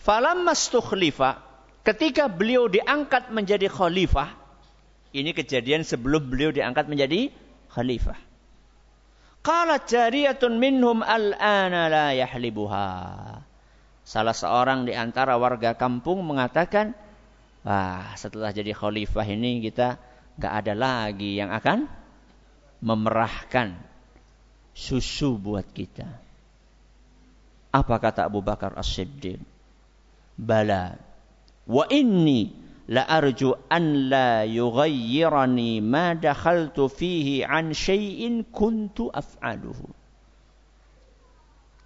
[0.00, 1.42] Falamma stukhlifa,
[1.86, 4.34] ketika beliau diangkat menjadi khalifah,
[5.14, 7.30] ini kejadian sebelum beliau diangkat menjadi
[7.70, 8.18] khalifah.
[9.46, 12.90] Qalat jariyatun minhum al-ana la yahlibuha.
[14.02, 16.98] Salah seorang di antara warga kampung mengatakan,
[17.62, 19.98] Wah, setelah jadi khalifah ini kita
[20.38, 21.90] gak ada lagi yang akan
[22.82, 23.74] memerahkan
[24.70, 26.06] susu buat kita.
[27.74, 29.42] Apa kata Abu Bakar As-Siddiq?
[30.38, 30.94] Bala.
[31.66, 32.54] Wa inni
[32.94, 39.90] la arju an la yughayyirani ma dakhaltu fihi an syai'in kuntu af'aluhu.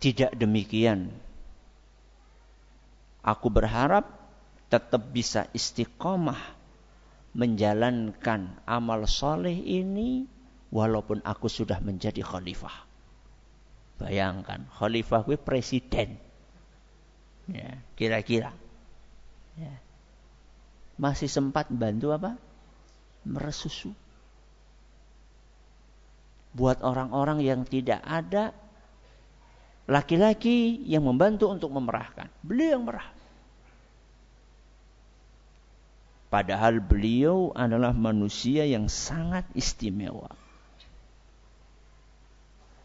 [0.01, 1.12] Tidak demikian.
[3.21, 4.09] Aku berharap
[4.73, 6.40] tetap bisa istiqomah
[7.37, 10.25] menjalankan amal soleh ini
[10.73, 12.88] walaupun aku sudah menjadi khalifah.
[14.01, 16.16] Bayangkan, khalifah gue presiden.
[17.51, 18.57] Ya, kira-kira.
[19.61, 19.77] Ya.
[20.96, 22.40] Masih sempat bantu apa?
[23.29, 23.92] Meresusu.
[26.57, 28.57] Buat orang-orang yang tidak ada
[29.85, 32.33] laki-laki yang membantu untuk memerahkan.
[32.40, 33.09] Beliau yang merah.
[36.31, 40.31] Padahal beliau adalah manusia yang sangat istimewa.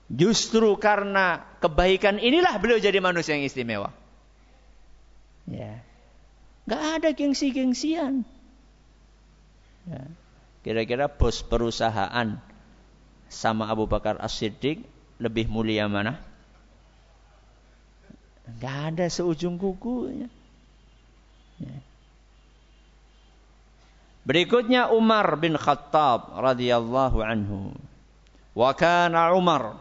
[0.10, 3.94] Justru karena kebaikan inilah beliau jadi manusia yang istimewa.
[5.46, 5.82] Ya.
[6.66, 8.26] Gak ada gengsi-gengsian.
[9.86, 10.02] Ya.
[10.66, 12.42] Kira-kira bos perusahaan
[13.30, 14.82] sama Abu Bakar As-Siddiq
[15.22, 16.18] lebih mulia mana?
[18.58, 20.26] Gak ada seujung kuku.
[20.26, 20.30] Ya.
[24.26, 27.78] Berikutnya Umar bin Khattab radhiyallahu anhu.
[28.58, 29.78] Wa kana Umar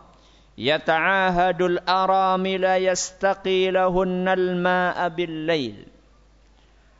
[0.60, 5.93] yata'ahadul aramila yastaqi lahunna al-ma'a bil-lail.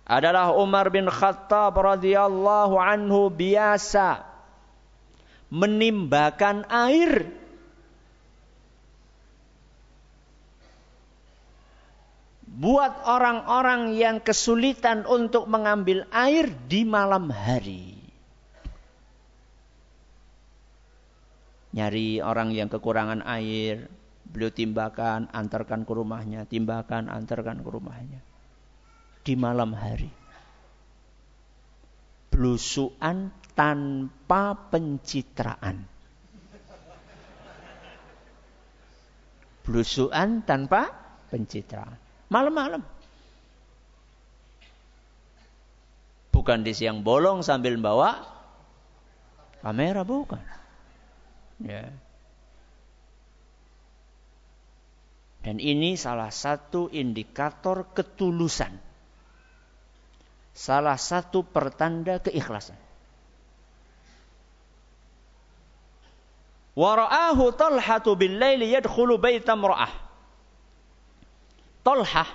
[0.05, 4.21] Adalah Umar bin Khattab radhiyallahu anhu biasa
[5.49, 7.25] menimbakan air
[12.55, 17.97] buat orang-orang yang kesulitan untuk mengambil air di malam hari.
[21.75, 23.91] Nyari orang yang kekurangan air,
[24.23, 28.34] beliau timbakan, antarkan ke rumahnya, timbakan, antarkan ke rumahnya.
[29.25, 30.13] Di malam hari.
[32.29, 35.89] Belusuan tanpa pencitraan.
[39.65, 40.93] Belusuan tanpa
[41.33, 41.97] pencitraan.
[42.29, 42.85] Malam-malam.
[46.35, 48.21] Bukan di siang bolong sambil bawa
[49.65, 50.45] kamera, bukan.
[51.65, 51.89] Ya.
[55.41, 58.77] Dan ini salah satu indikator ketulusan.
[60.55, 62.79] Salah satu pertanda keikhlasan.
[66.75, 69.91] Wara'ahu talhatu bil laili yadkhulu baita mra'ah.
[71.85, 72.31] Tolhah,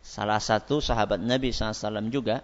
[0.00, 2.40] salah satu sahabat Nabi SAW juga,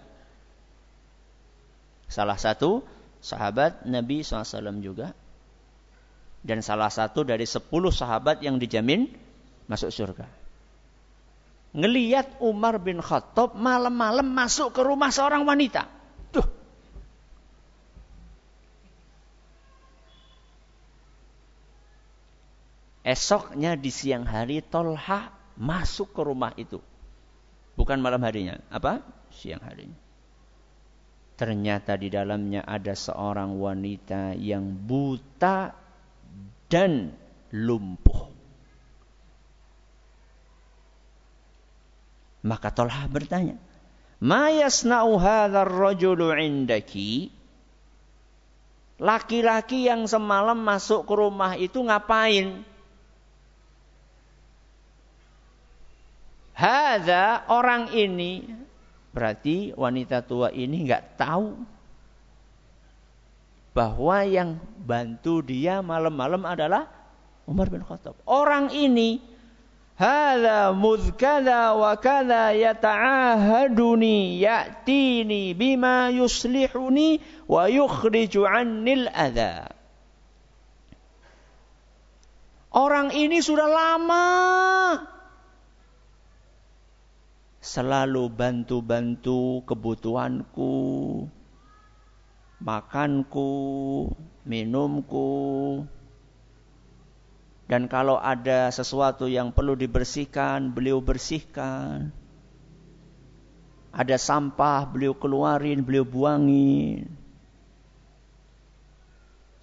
[2.12, 2.85] salah satu
[3.25, 5.17] sahabat Nabi SAW juga,
[6.44, 9.08] dan salah satu dari sepuluh sahabat yang dijamin
[9.64, 10.42] masuk surga.
[11.73, 15.88] Ngeliat Umar bin Khattab malam-malam masuk ke rumah seorang wanita.
[16.29, 16.44] Tuh.
[23.00, 26.77] Esoknya di siang hari Tolha masuk ke rumah itu.
[27.73, 29.00] Bukan malam harinya, apa?
[29.33, 29.96] Siang harinya.
[31.40, 35.73] Ternyata di dalamnya ada seorang wanita yang buta
[36.68, 37.16] dan
[37.56, 38.31] lumpuh.
[42.43, 43.55] Maka Tolha bertanya,
[44.19, 47.31] "Ma yasna'u hadzal rajulu 'indaki?"
[49.03, 52.63] Laki-laki yang semalam masuk ke rumah itu ngapain?
[56.55, 58.47] Hada orang ini
[59.11, 61.59] berarti wanita tua ini nggak tahu
[63.75, 66.87] bahwa yang bantu dia malam-malam adalah
[67.49, 68.15] Umar bin Khattab.
[68.29, 69.19] Orang ini
[69.97, 79.73] hada mudkada wa kada yata'ahaduni ya'tini bima yuslihuni wa yukhriju annil adha.
[82.73, 84.27] Orang ini sudah lama
[87.63, 90.73] selalu bantu-bantu kebutuhanku,
[92.65, 93.53] makanku,
[94.49, 95.31] minumku.
[97.73, 102.12] Dan kalau ada sesuatu yang perlu dibersihkan, beliau bersihkan.
[103.96, 107.08] Ada sampah, beliau keluarin, beliau buangin.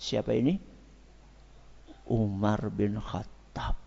[0.01, 0.57] Siapa ini?
[2.10, 3.78] Umar bin Khattab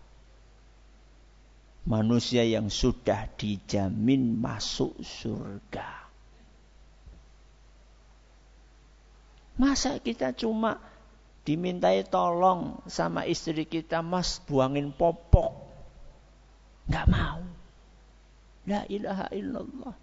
[1.83, 6.07] manusia yang sudah dijamin masuk surga.
[9.59, 10.81] Masa kita cuma
[11.43, 15.51] dimintai tolong sama istri kita, mas buangin popok.
[16.87, 17.43] Nggak mau.
[18.63, 19.95] La ilaha illallah.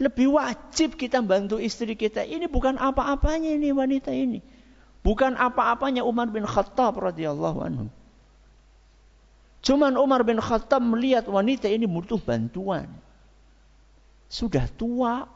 [0.00, 2.24] Lebih wajib kita bantu istri kita.
[2.24, 4.40] Ini bukan apa-apanya ini wanita ini.
[5.02, 7.86] Bukan apa-apanya Umar bin Khattab radhiyallahu anhu.
[9.62, 12.90] Cuman Umar bin Khattab melihat wanita ini butuh bantuan.
[14.26, 15.28] Sudah tua,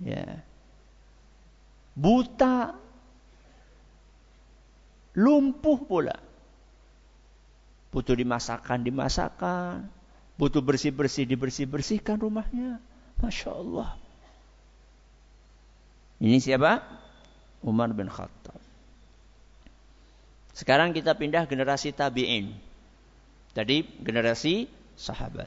[0.00, 0.42] ya.
[1.94, 2.74] buta,
[5.14, 6.18] lumpuh pula.
[7.94, 9.86] Butuh dimasakkan, dimasakkan.
[10.34, 12.82] Butuh bersih-bersih, dibersih-bersihkan rumahnya.
[13.22, 13.94] Masya Allah.
[16.18, 16.82] Ini siapa?
[17.62, 18.58] Umar bin Khattab.
[20.54, 22.54] Sekarang kita pindah generasi tabi'in.
[23.54, 24.66] Jadi generasi
[24.98, 25.46] sahabat.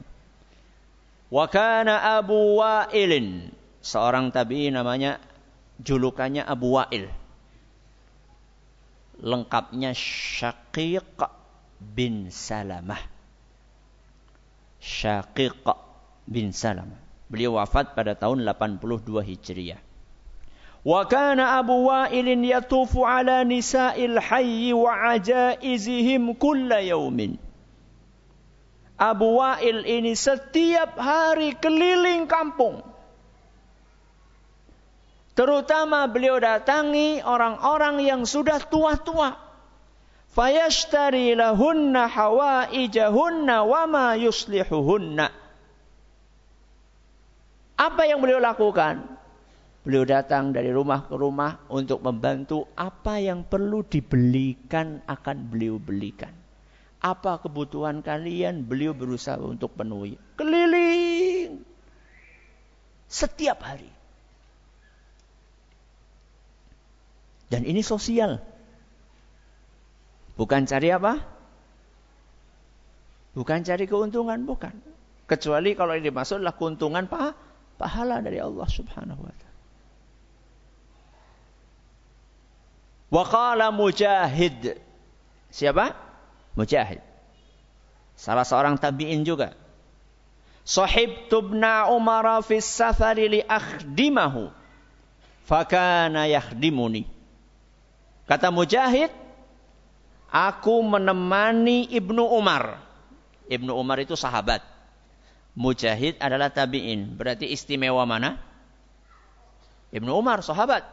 [1.28, 3.52] Wa kana Abu Wa'ilin.
[3.84, 5.20] Seorang tabi'i namanya
[5.84, 7.12] julukannya Abu Wa'il.
[9.18, 11.18] Lengkapnya Syaqiq
[11.82, 13.02] bin Salamah.
[14.78, 15.66] Syaqiq
[16.30, 17.02] bin Salamah.
[17.28, 19.82] Beliau wafat pada tahun 82 Hijriah.
[20.88, 27.36] Wa kana Abu Wa'ilin yatufu ala nisa'il hayyi wa ajaizihim kulla yaumin.
[28.96, 32.82] Abu Wa'il ini setiap hari keliling kampung.
[35.38, 39.38] Terutama beliau datangi orang-orang yang sudah tua-tua.
[40.34, 45.30] Fayashtari lahunna hawaijahunna wa ma yuslihuhunna.
[47.78, 49.06] Apa yang beliau lakukan?
[49.86, 56.34] Beliau datang dari rumah ke rumah untuk membantu apa yang perlu dibelikan akan beliau belikan.
[56.98, 58.66] Apa kebutuhan kalian?
[58.66, 60.18] Beliau berusaha untuk penuhi.
[60.34, 61.62] Keliling.
[63.06, 63.97] Setiap hari.
[67.48, 68.44] Dan ini sosial.
[70.36, 71.24] Bukan cari apa?
[73.34, 74.74] Bukan cari keuntungan, bukan.
[75.28, 77.36] Kecuali kalau ini adalah keuntungan pa
[77.76, 79.58] pahala dari Allah Subhanahu wa taala.
[83.12, 84.80] Wa Mujahid.
[85.52, 85.96] Siapa?
[86.58, 87.00] Mujahid.
[88.18, 89.54] Salah seorang tabi'in juga.
[90.68, 94.52] Sahib tubna Umar fi safari li akhdimahu.
[95.48, 97.17] Fakana yakhdimuni.
[98.28, 99.10] Kata Mujahid,
[100.28, 102.84] aku menemani Ibnu Umar.
[103.48, 104.60] Ibnu Umar itu sahabat.
[105.56, 107.16] Mujahid adalah tabi'in.
[107.16, 108.36] Berarti istimewa mana?
[109.96, 110.84] Ibnu Umar, sahabat.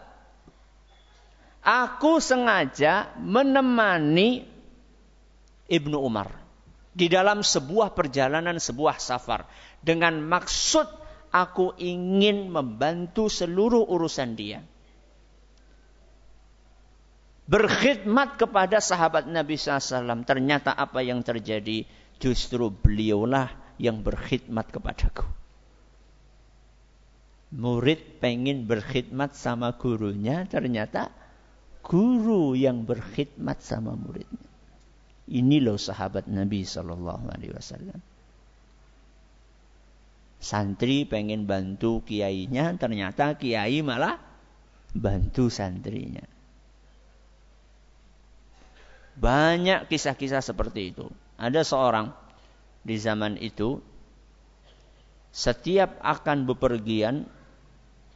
[1.65, 4.47] Aku sengaja menemani
[5.67, 6.31] Ibnu Umar
[6.95, 9.51] di dalam sebuah perjalanan, sebuah safar
[9.83, 10.87] dengan maksud
[11.35, 14.63] aku ingin membantu seluruh urusan dia.
[17.45, 20.25] Berkhidmat kepada sahabat Nabi SAW.
[20.25, 21.85] Ternyata apa yang terjadi
[22.17, 25.29] justru beliaulah yang berkhidmat kepadaku.
[27.55, 31.13] Murid pengen berkhidmat sama gurunya, ternyata
[31.85, 34.51] guru yang berkhidmat sama muridnya.
[35.29, 38.01] Ini loh sahabat Nabi Shallallahu Alaihi Wasallam.
[40.43, 44.21] Santri pengen bantu kiainya, ternyata kiai malah
[44.93, 46.34] bantu santrinya.
[49.15, 51.07] Banyak kisah-kisah seperti itu.
[51.39, 52.11] Ada seorang
[52.83, 53.79] di zaman itu
[55.35, 57.27] setiap akan bepergian,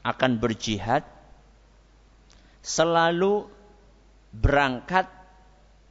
[0.07, 1.03] akan berjihad,
[2.63, 3.47] selalu
[4.31, 5.11] berangkat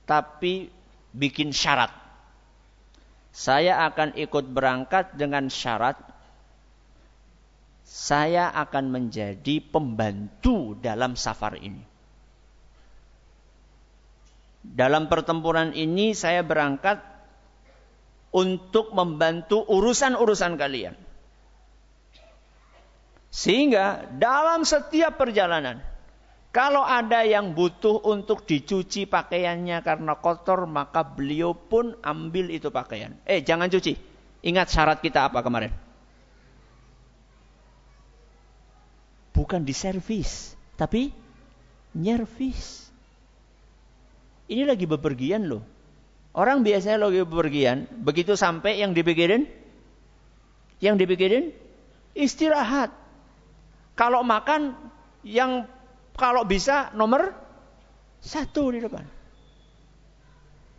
[0.08, 0.72] tapi
[1.12, 1.91] bikin syarat.
[3.32, 5.99] Saya akan ikut berangkat dengan syarat
[7.88, 11.87] saya akan menjadi pembantu dalam safar ini.
[14.68, 16.99] Dalam pertempuran ini saya berangkat
[18.36, 20.95] untuk membantu urusan-urusan kalian.
[23.32, 25.80] Sehingga dalam setiap perjalanan,
[26.51, 33.13] kalau ada yang butuh untuk dicuci pakaiannya karena kotor, maka beliau pun ambil itu pakaian.
[33.24, 33.93] Eh, jangan cuci.
[34.45, 35.88] Ingat syarat kita apa kemarin?
[39.38, 41.13] bukan diservis, tapi
[41.93, 42.87] nyervis.
[44.48, 45.64] Ini lagi bepergian loh.
[46.32, 49.50] Orang biasanya lagi bepergian, begitu sampai yang dipikirin,
[50.80, 51.52] yang dipikirin
[52.14, 52.93] istirahat.
[53.98, 54.78] Kalau makan,
[55.26, 55.66] yang
[56.14, 57.34] kalau bisa nomor
[58.22, 59.06] satu di depan.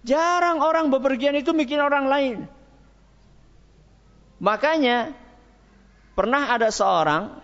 [0.07, 2.39] Jarang orang bepergian itu mikir orang lain.
[4.39, 5.11] Makanya
[6.14, 7.35] pernah ada seorang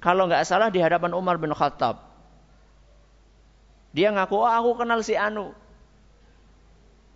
[0.00, 2.05] kalau nggak salah di hadapan Umar bin Khattab.
[3.96, 5.56] Dia ngaku, oh aku kenal si Anu.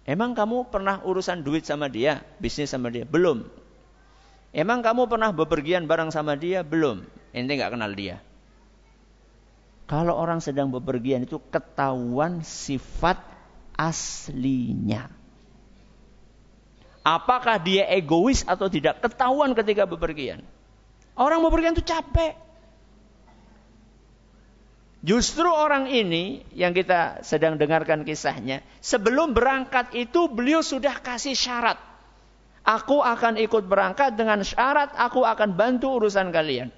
[0.08, 3.04] Emang kamu pernah urusan duit sama dia, bisnis sama dia?
[3.04, 3.44] Belum.
[4.56, 6.64] Emang kamu pernah bepergian bareng sama dia?
[6.64, 7.04] Belum.
[7.36, 8.24] Ente nggak kenal dia.
[9.84, 13.20] Kalau orang sedang bepergian itu ketahuan sifat
[13.76, 15.12] aslinya.
[17.04, 19.04] Apakah dia egois atau tidak?
[19.04, 20.40] Ketahuan ketika bepergian.
[21.12, 22.49] Orang bepergian itu capek.
[25.00, 31.80] Justru orang ini yang kita sedang dengarkan kisahnya, sebelum berangkat itu beliau sudah kasih syarat.
[32.68, 36.68] Aku akan ikut berangkat dengan syarat aku akan bantu urusan kalian.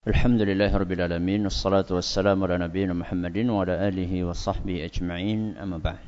[0.00, 5.76] Alhamdulillah Rabbil Alamin Wassalatu wassalamu ala nabiyina Muhammadin Wa ala alihi wa sahbihi ajma'in Amma
[5.76, 6.00] ba'd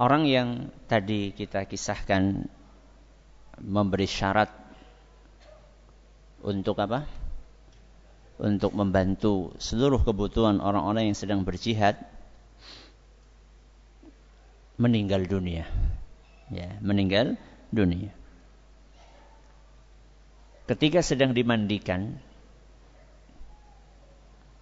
[0.00, 2.48] Orang yang tadi kita kisahkan
[3.60, 4.48] Memberi syarat
[6.40, 7.04] Untuk apa?
[8.42, 11.94] Untuk membantu seluruh kebutuhan orang-orang yang sedang berjihad
[14.74, 15.62] meninggal dunia.
[16.50, 17.38] Ya, meninggal
[17.70, 18.10] dunia.
[20.66, 22.18] Ketika sedang dimandikan,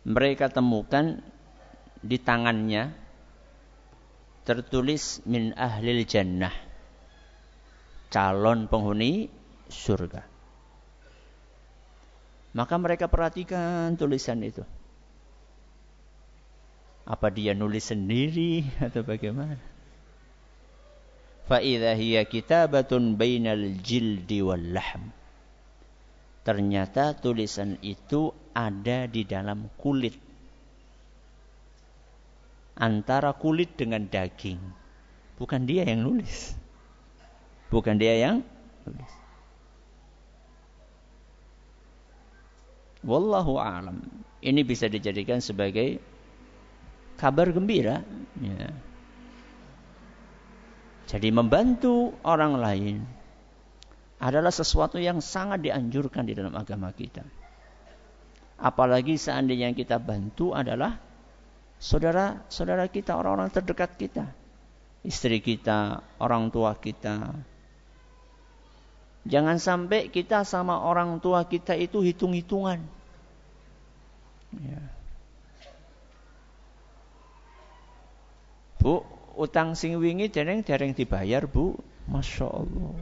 [0.04, 1.24] mereka temukan
[2.04, 2.92] di tangannya
[4.44, 6.52] tertulis min ahlil jannah
[8.10, 9.30] calon penghuni
[9.70, 10.39] surga.
[12.50, 14.66] Maka mereka perhatikan tulisan itu.
[17.06, 19.58] Apa dia nulis sendiri atau bagaimana?
[21.50, 25.10] Fa'idha hiya kitabatun bainal jildi wal lahm.
[26.46, 30.14] Ternyata tulisan itu ada di dalam kulit.
[32.78, 34.62] Antara kulit dengan daging.
[35.36, 36.54] Bukan dia yang nulis.
[37.68, 38.42] Bukan dia yang
[38.86, 39.19] nulis.
[43.00, 44.00] Wallahu alam.
[44.40, 46.00] Ini bisa dijadikan sebagai
[47.16, 48.00] kabar gembira.
[48.40, 48.72] Ya.
[51.10, 52.96] Jadi membantu orang lain
[54.20, 57.24] adalah sesuatu yang sangat dianjurkan di dalam agama kita.
[58.60, 61.00] Apalagi seandainya yang kita bantu adalah
[61.80, 64.28] saudara-saudara kita, orang-orang terdekat kita.
[65.00, 67.32] Istri kita, orang tua kita,
[69.28, 72.80] Jangan sampai kita sama orang tua kita itu hitung-hitungan.
[74.56, 74.80] Ya.
[78.80, 79.04] Bu,
[79.36, 81.76] utang sing wingi dereng dereng dibayar, Bu.
[82.08, 82.96] Masya Allah.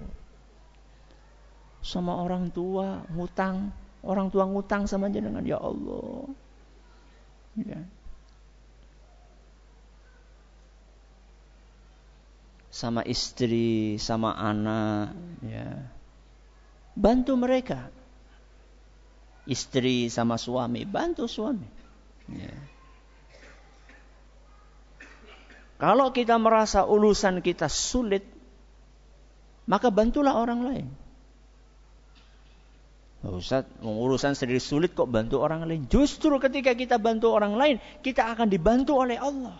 [1.86, 3.70] Sama orang tua ngutang,
[4.02, 6.26] orang tua ngutang sama jenengan ya Allah.
[7.62, 7.80] Ya.
[12.74, 15.14] Sama istri, sama anak,
[15.46, 15.97] ya
[16.98, 17.94] bantu mereka.
[19.48, 21.64] Istri sama suami, bantu suami.
[22.28, 22.52] Ya.
[25.78, 28.26] Kalau kita merasa urusan kita sulit,
[29.64, 30.86] maka bantulah orang lain.
[33.18, 35.86] Ustaz, urusan sendiri sulit kok bantu orang lain.
[35.90, 39.58] Justru ketika kita bantu orang lain, kita akan dibantu oleh Allah.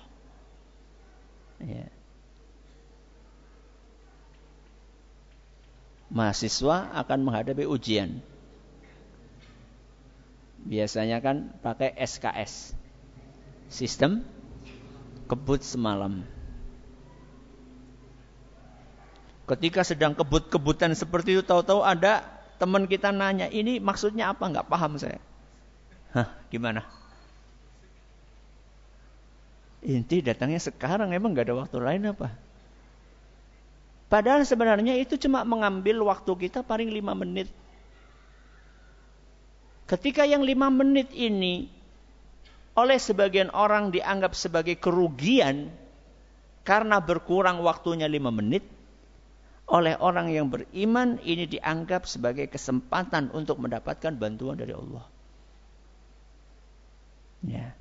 [1.63, 1.91] Ya.
[6.09, 8.21] Mahasiswa akan menghadapi ujian.
[10.65, 12.75] Biasanya kan pakai SKS.
[13.69, 14.25] Sistem
[15.29, 16.25] kebut semalam.
[19.49, 22.21] Ketika sedang kebut-kebutan seperti itu tahu-tahu ada
[22.61, 24.45] teman kita nanya, ini maksudnya apa?
[24.45, 25.21] Nggak paham saya.
[26.13, 26.85] Hah, gimana?
[29.85, 32.35] Inti datangnya sekarang, emang nggak ada waktu lain apa?
[34.09, 37.53] Padahal sebenarnya itu cuma mengambil waktu kita paling lima menit.
[39.85, 41.69] Ketika yang lima menit ini
[42.73, 45.69] oleh sebagian orang dianggap sebagai kerugian
[46.65, 48.65] karena berkurang waktunya lima menit,
[49.69, 55.05] oleh orang yang beriman ini dianggap sebagai kesempatan untuk mendapatkan bantuan dari Allah.
[57.45, 57.77] Ya.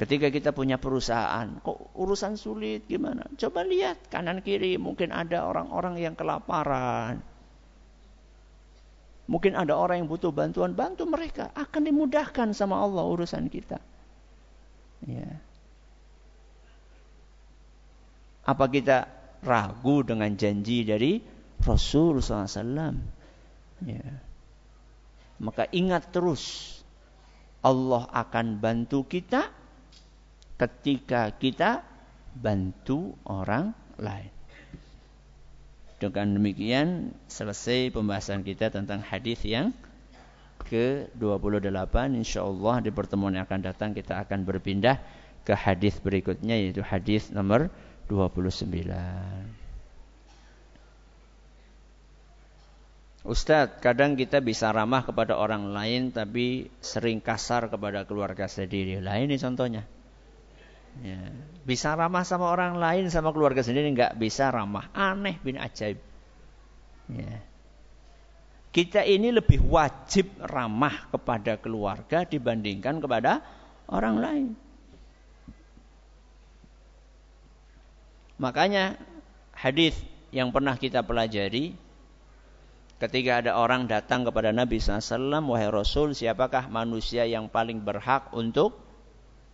[0.00, 3.28] Ketika kita punya perusahaan, kok urusan sulit gimana?
[3.36, 7.20] Coba lihat kanan kiri, mungkin ada orang-orang yang kelaparan.
[9.28, 11.52] Mungkin ada orang yang butuh bantuan, bantu mereka.
[11.52, 13.76] Akan dimudahkan sama Allah urusan kita.
[15.04, 15.36] Ya.
[18.48, 19.04] Apa kita
[19.44, 21.20] ragu dengan janji dari
[21.60, 22.96] Rasul SAW?
[23.84, 24.08] Ya.
[25.44, 26.72] Maka ingat terus,
[27.60, 29.59] Allah akan bantu kita
[30.60, 31.80] ketika kita
[32.36, 34.28] bantu orang lain.
[35.96, 39.72] Dengan demikian selesai pembahasan kita tentang hadis yang
[40.68, 45.00] ke-28 insyaallah di pertemuan yang akan datang kita akan berpindah
[45.44, 47.72] ke hadis berikutnya yaitu hadis nomor
[48.12, 48.68] 29.
[53.20, 58.96] Ustadz, kadang kita bisa ramah kepada orang lain tapi sering kasar kepada keluarga sendiri.
[59.04, 59.84] Lain ini contohnya.
[60.98, 61.30] Ya.
[61.62, 64.90] Bisa ramah sama orang lain, sama keluarga sendiri nggak bisa ramah.
[64.90, 66.02] Aneh bin ajaib.
[67.14, 67.38] Ya.
[68.70, 73.42] Kita ini lebih wajib ramah kepada keluarga dibandingkan kepada
[73.90, 74.46] orang lain.
[78.38, 78.96] Makanya
[79.52, 79.98] hadis
[80.30, 81.74] yang pernah kita pelajari
[83.02, 88.76] ketika ada orang datang kepada Nabi SAW, wahai Rasul, siapakah manusia yang paling berhak untuk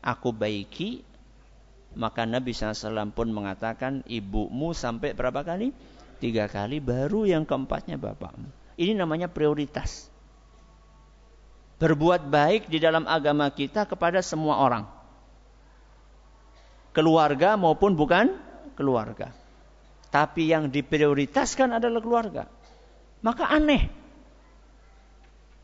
[0.05, 1.03] aku baiki?
[1.97, 5.73] Maka Nabi SAW pun mengatakan ibumu sampai berapa kali?
[6.21, 8.53] Tiga kali baru yang keempatnya bapakmu.
[8.77, 10.13] Ini namanya prioritas.
[11.81, 14.85] Berbuat baik di dalam agama kita kepada semua orang.
[16.93, 18.33] Keluarga maupun bukan
[18.77, 19.33] keluarga.
[20.13, 22.45] Tapi yang diprioritaskan adalah keluarga.
[23.25, 23.89] Maka aneh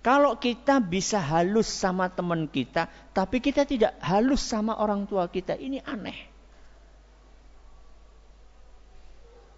[0.03, 5.55] kalau kita bisa halus sama teman kita, tapi kita tidak halus sama orang tua kita,
[5.55, 6.19] ini aneh.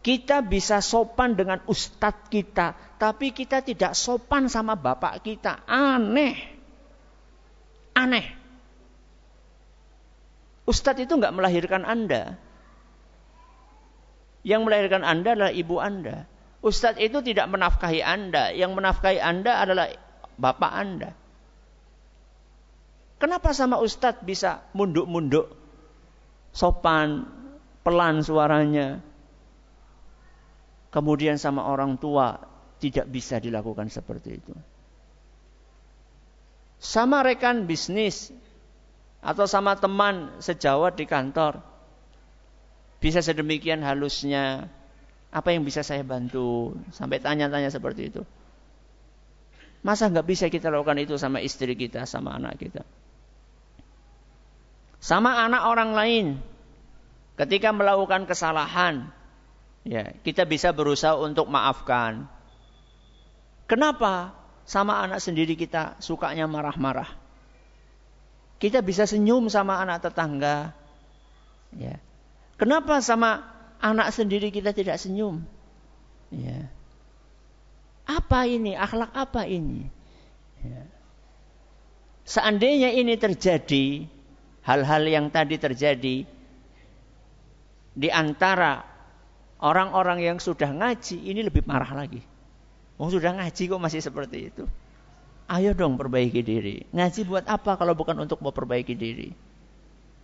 [0.04, 5.64] Kita bisa sopan dengan ustadz kita, tapi kita tidak sopan sama bapak kita.
[5.64, 6.36] Aneh.
[7.96, 8.36] Aneh.
[10.68, 12.36] Ustadz itu nggak melahirkan Anda.
[14.44, 16.28] Yang melahirkan Anda adalah ibu Anda.
[16.60, 18.52] Ustadz itu tidak menafkahi Anda.
[18.52, 19.88] Yang menafkahi Anda adalah
[20.36, 21.10] bapak Anda.
[23.18, 25.48] Kenapa sama ustadz bisa munduk-munduk,
[26.52, 27.24] sopan,
[27.84, 28.98] pelan suaranya.
[30.90, 32.38] Kemudian sama orang tua
[32.78, 34.54] tidak bisa dilakukan seperti itu.
[36.78, 38.30] Sama rekan bisnis
[39.24, 41.64] atau sama teman sejawat di kantor.
[43.00, 44.68] Bisa sedemikian halusnya.
[45.34, 46.78] Apa yang bisa saya bantu?
[46.94, 48.22] Sampai tanya-tanya seperti itu.
[49.84, 52.88] Masa nggak bisa kita lakukan itu sama istri kita, sama anak kita?
[54.96, 56.26] Sama anak orang lain.
[57.36, 59.12] Ketika melakukan kesalahan,
[59.84, 62.24] ya kita bisa berusaha untuk maafkan.
[63.68, 64.32] Kenapa?
[64.64, 67.12] Sama anak sendiri kita sukanya marah-marah.
[68.56, 70.72] Kita bisa senyum sama anak tetangga.
[71.76, 72.00] Ya.
[72.56, 73.44] Kenapa sama
[73.84, 75.44] anak sendiri kita tidak senyum?
[76.32, 76.72] Ya.
[78.04, 78.76] Apa ini?
[78.76, 79.88] Akhlak apa ini?
[80.60, 80.84] Ya.
[82.24, 84.08] Seandainya ini terjadi,
[84.64, 86.24] hal-hal yang tadi terjadi
[87.94, 88.80] di antara
[89.60, 92.24] orang-orang yang sudah ngaji, ini lebih marah lagi.
[92.96, 94.64] Oh sudah ngaji kok masih seperti itu?
[95.44, 96.88] Ayo dong perbaiki diri.
[96.96, 99.28] Ngaji buat apa kalau bukan untuk memperbaiki diri?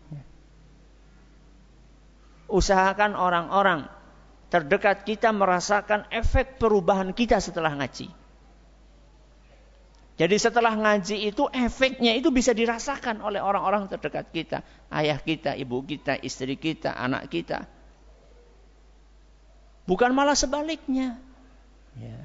[0.08, 0.22] Ya.
[2.48, 3.99] Usahakan orang-orang
[4.50, 8.10] terdekat kita merasakan efek perubahan kita setelah ngaji.
[10.20, 14.60] Jadi setelah ngaji itu efeknya itu bisa dirasakan oleh orang-orang terdekat kita.
[14.92, 17.64] Ayah kita, ibu kita, istri kita, anak kita.
[19.88, 21.16] Bukan malah sebaliknya.
[21.96, 22.20] Ya.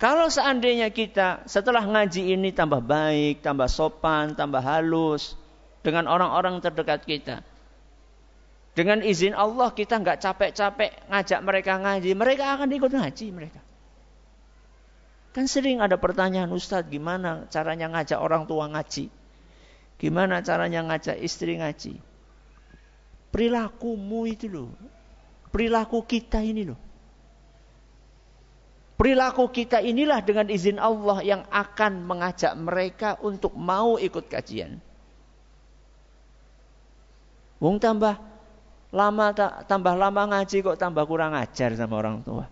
[0.00, 5.38] Kalau seandainya kita setelah ngaji ini tambah baik, tambah sopan, tambah halus
[5.86, 7.46] dengan orang-orang terdekat kita.
[8.80, 13.60] Dengan izin Allah kita nggak capek-capek ngajak mereka ngaji, mereka akan ikut ngaji mereka.
[15.36, 19.12] Kan sering ada pertanyaan Ustadz gimana caranya ngajak orang tua ngaji?
[20.00, 22.00] Gimana caranya ngajak istri ngaji?
[23.28, 24.72] Perilakumu itu loh.
[25.52, 26.80] Perilaku kita ini loh.
[28.96, 34.80] Perilaku kita inilah dengan izin Allah yang akan mengajak mereka untuk mau ikut kajian.
[37.60, 38.29] Wong tambah
[38.90, 39.30] lama
[39.66, 42.46] tambah lama ngaji kok tambah kurang ajar sama orang tua.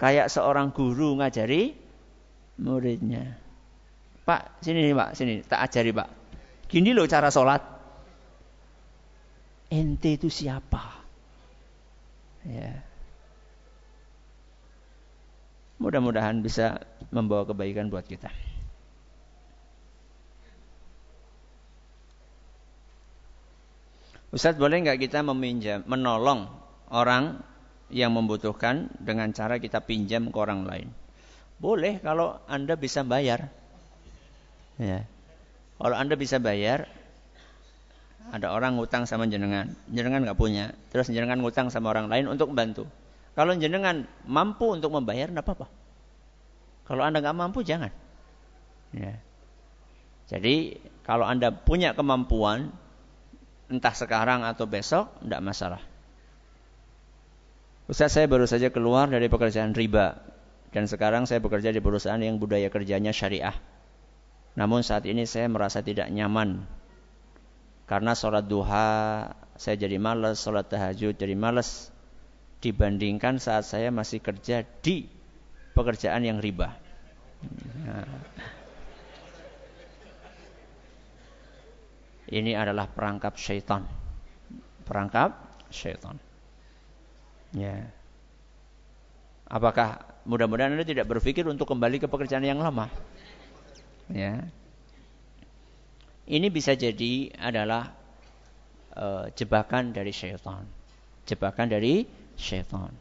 [0.00, 1.76] Kayak seorang guru ngajari
[2.60, 3.36] muridnya.
[4.24, 6.08] Pak, sini nih Pak, sini tak ajari Pak.
[6.68, 7.60] Gini loh cara sholat.
[9.68, 11.04] Ente itu siapa?
[12.48, 12.80] Ya.
[15.76, 16.80] Mudah-mudahan bisa
[17.12, 18.32] membawa kebaikan buat kita.
[24.34, 26.50] Ustadz boleh nggak kita meminjam, menolong
[26.90, 27.38] orang
[27.86, 30.90] yang membutuhkan dengan cara kita pinjam ke orang lain?
[31.62, 33.46] Boleh kalau anda bisa bayar.
[34.74, 35.06] Ya.
[35.78, 36.90] Kalau anda bisa bayar,
[38.34, 42.50] ada orang ngutang sama jenengan, jenengan nggak punya, terus jenengan ngutang sama orang lain untuk
[42.50, 42.90] membantu.
[43.38, 45.70] Kalau jenengan mampu untuk membayar, tidak apa-apa.
[46.90, 47.94] Kalau anda nggak mampu, jangan.
[48.90, 49.14] Ya.
[50.26, 50.74] Jadi
[51.06, 52.74] kalau anda punya kemampuan,
[53.68, 55.82] entah sekarang atau besok, tidak masalah.
[57.84, 60.16] Ustaz saya baru saja keluar dari pekerjaan riba
[60.72, 63.52] dan sekarang saya bekerja di perusahaan yang budaya kerjanya syariah.
[64.56, 66.64] Namun saat ini saya merasa tidak nyaman
[67.84, 69.28] karena sholat duha
[69.60, 71.92] saya jadi malas, sholat tahajud jadi malas
[72.64, 75.04] dibandingkan saat saya masih kerja di
[75.76, 76.72] pekerjaan yang riba.
[77.84, 78.08] Nah.
[82.28, 83.84] Ini adalah perangkap syaitan.
[84.84, 85.36] Perangkap
[85.68, 86.16] syaitan.
[87.52, 87.88] Ya.
[89.44, 92.88] Apakah mudah-mudahan Anda tidak berpikir untuk kembali ke pekerjaan yang lama?
[94.08, 94.48] Ya.
[96.24, 97.92] Ini bisa jadi adalah
[98.96, 100.64] uh, jebakan dari syaitan.
[101.28, 102.08] Jebakan dari
[102.40, 102.92] syaitan.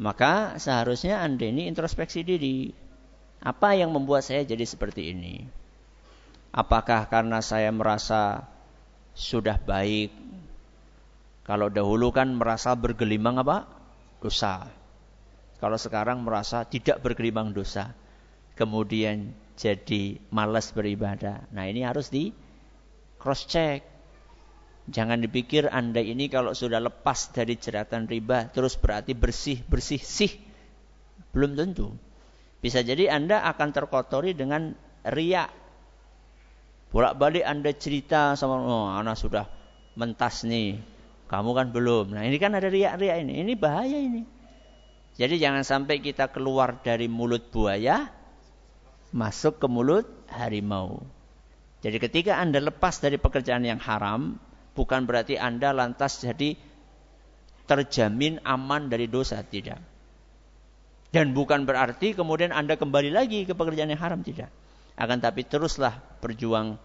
[0.00, 2.72] Maka seharusnya Anda ini introspeksi diri.
[3.42, 5.61] Apa yang membuat saya jadi seperti ini?
[6.52, 8.44] Apakah karena saya merasa
[9.16, 10.12] sudah baik?
[11.48, 13.64] Kalau dahulu kan merasa bergelimang apa?
[14.20, 14.68] Dosa.
[15.58, 17.96] Kalau sekarang merasa tidak bergelimang dosa.
[18.52, 21.48] Kemudian jadi malas beribadah.
[21.56, 22.36] Nah ini harus di
[23.16, 23.80] cross check.
[24.92, 30.36] Jangan dipikir Anda ini kalau sudah lepas dari jeratan riba terus berarti bersih, bersih, sih.
[31.32, 31.94] Belum tentu.
[32.60, 34.74] Bisa jadi Anda akan terkotori dengan
[35.06, 35.61] riak.
[36.92, 39.48] Bolak-balik Anda cerita sama, oh anak sudah
[39.96, 40.76] mentas nih.
[41.32, 42.12] Kamu kan belum.
[42.12, 43.40] Nah ini kan ada riak-riak ini.
[43.40, 44.28] Ini bahaya ini.
[45.16, 48.12] Jadi jangan sampai kita keluar dari mulut buaya,
[49.16, 51.00] masuk ke mulut harimau.
[51.80, 54.36] Jadi ketika Anda lepas dari pekerjaan yang haram,
[54.76, 56.56] bukan berarti Anda lantas jadi
[57.64, 59.80] terjamin aman dari dosa, tidak.
[61.12, 64.48] Dan bukan berarti kemudian Anda kembali lagi ke pekerjaan yang haram, tidak.
[64.96, 66.76] Akan tapi teruslah berjuang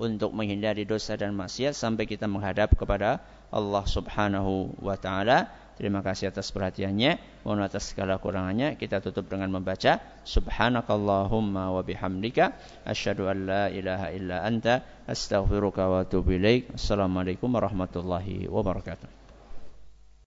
[0.00, 3.20] untuk menghindari dosa dan maksiat sampai kita menghadap kepada
[3.52, 5.50] Allah Subhanahu wa taala.
[5.76, 7.44] Terima kasih atas perhatiannya.
[7.44, 8.76] Mohon atas segala kurangannya.
[8.76, 9.96] Kita tutup dengan membaca
[10.28, 12.52] Subhanakallahumma wa bihamdika
[12.84, 16.76] asyhadu an la ilaha illa anta astaghfiruka wa atubu ilaik.
[16.76, 19.19] Assalamualaikum warahmatullahi wabarakatuh.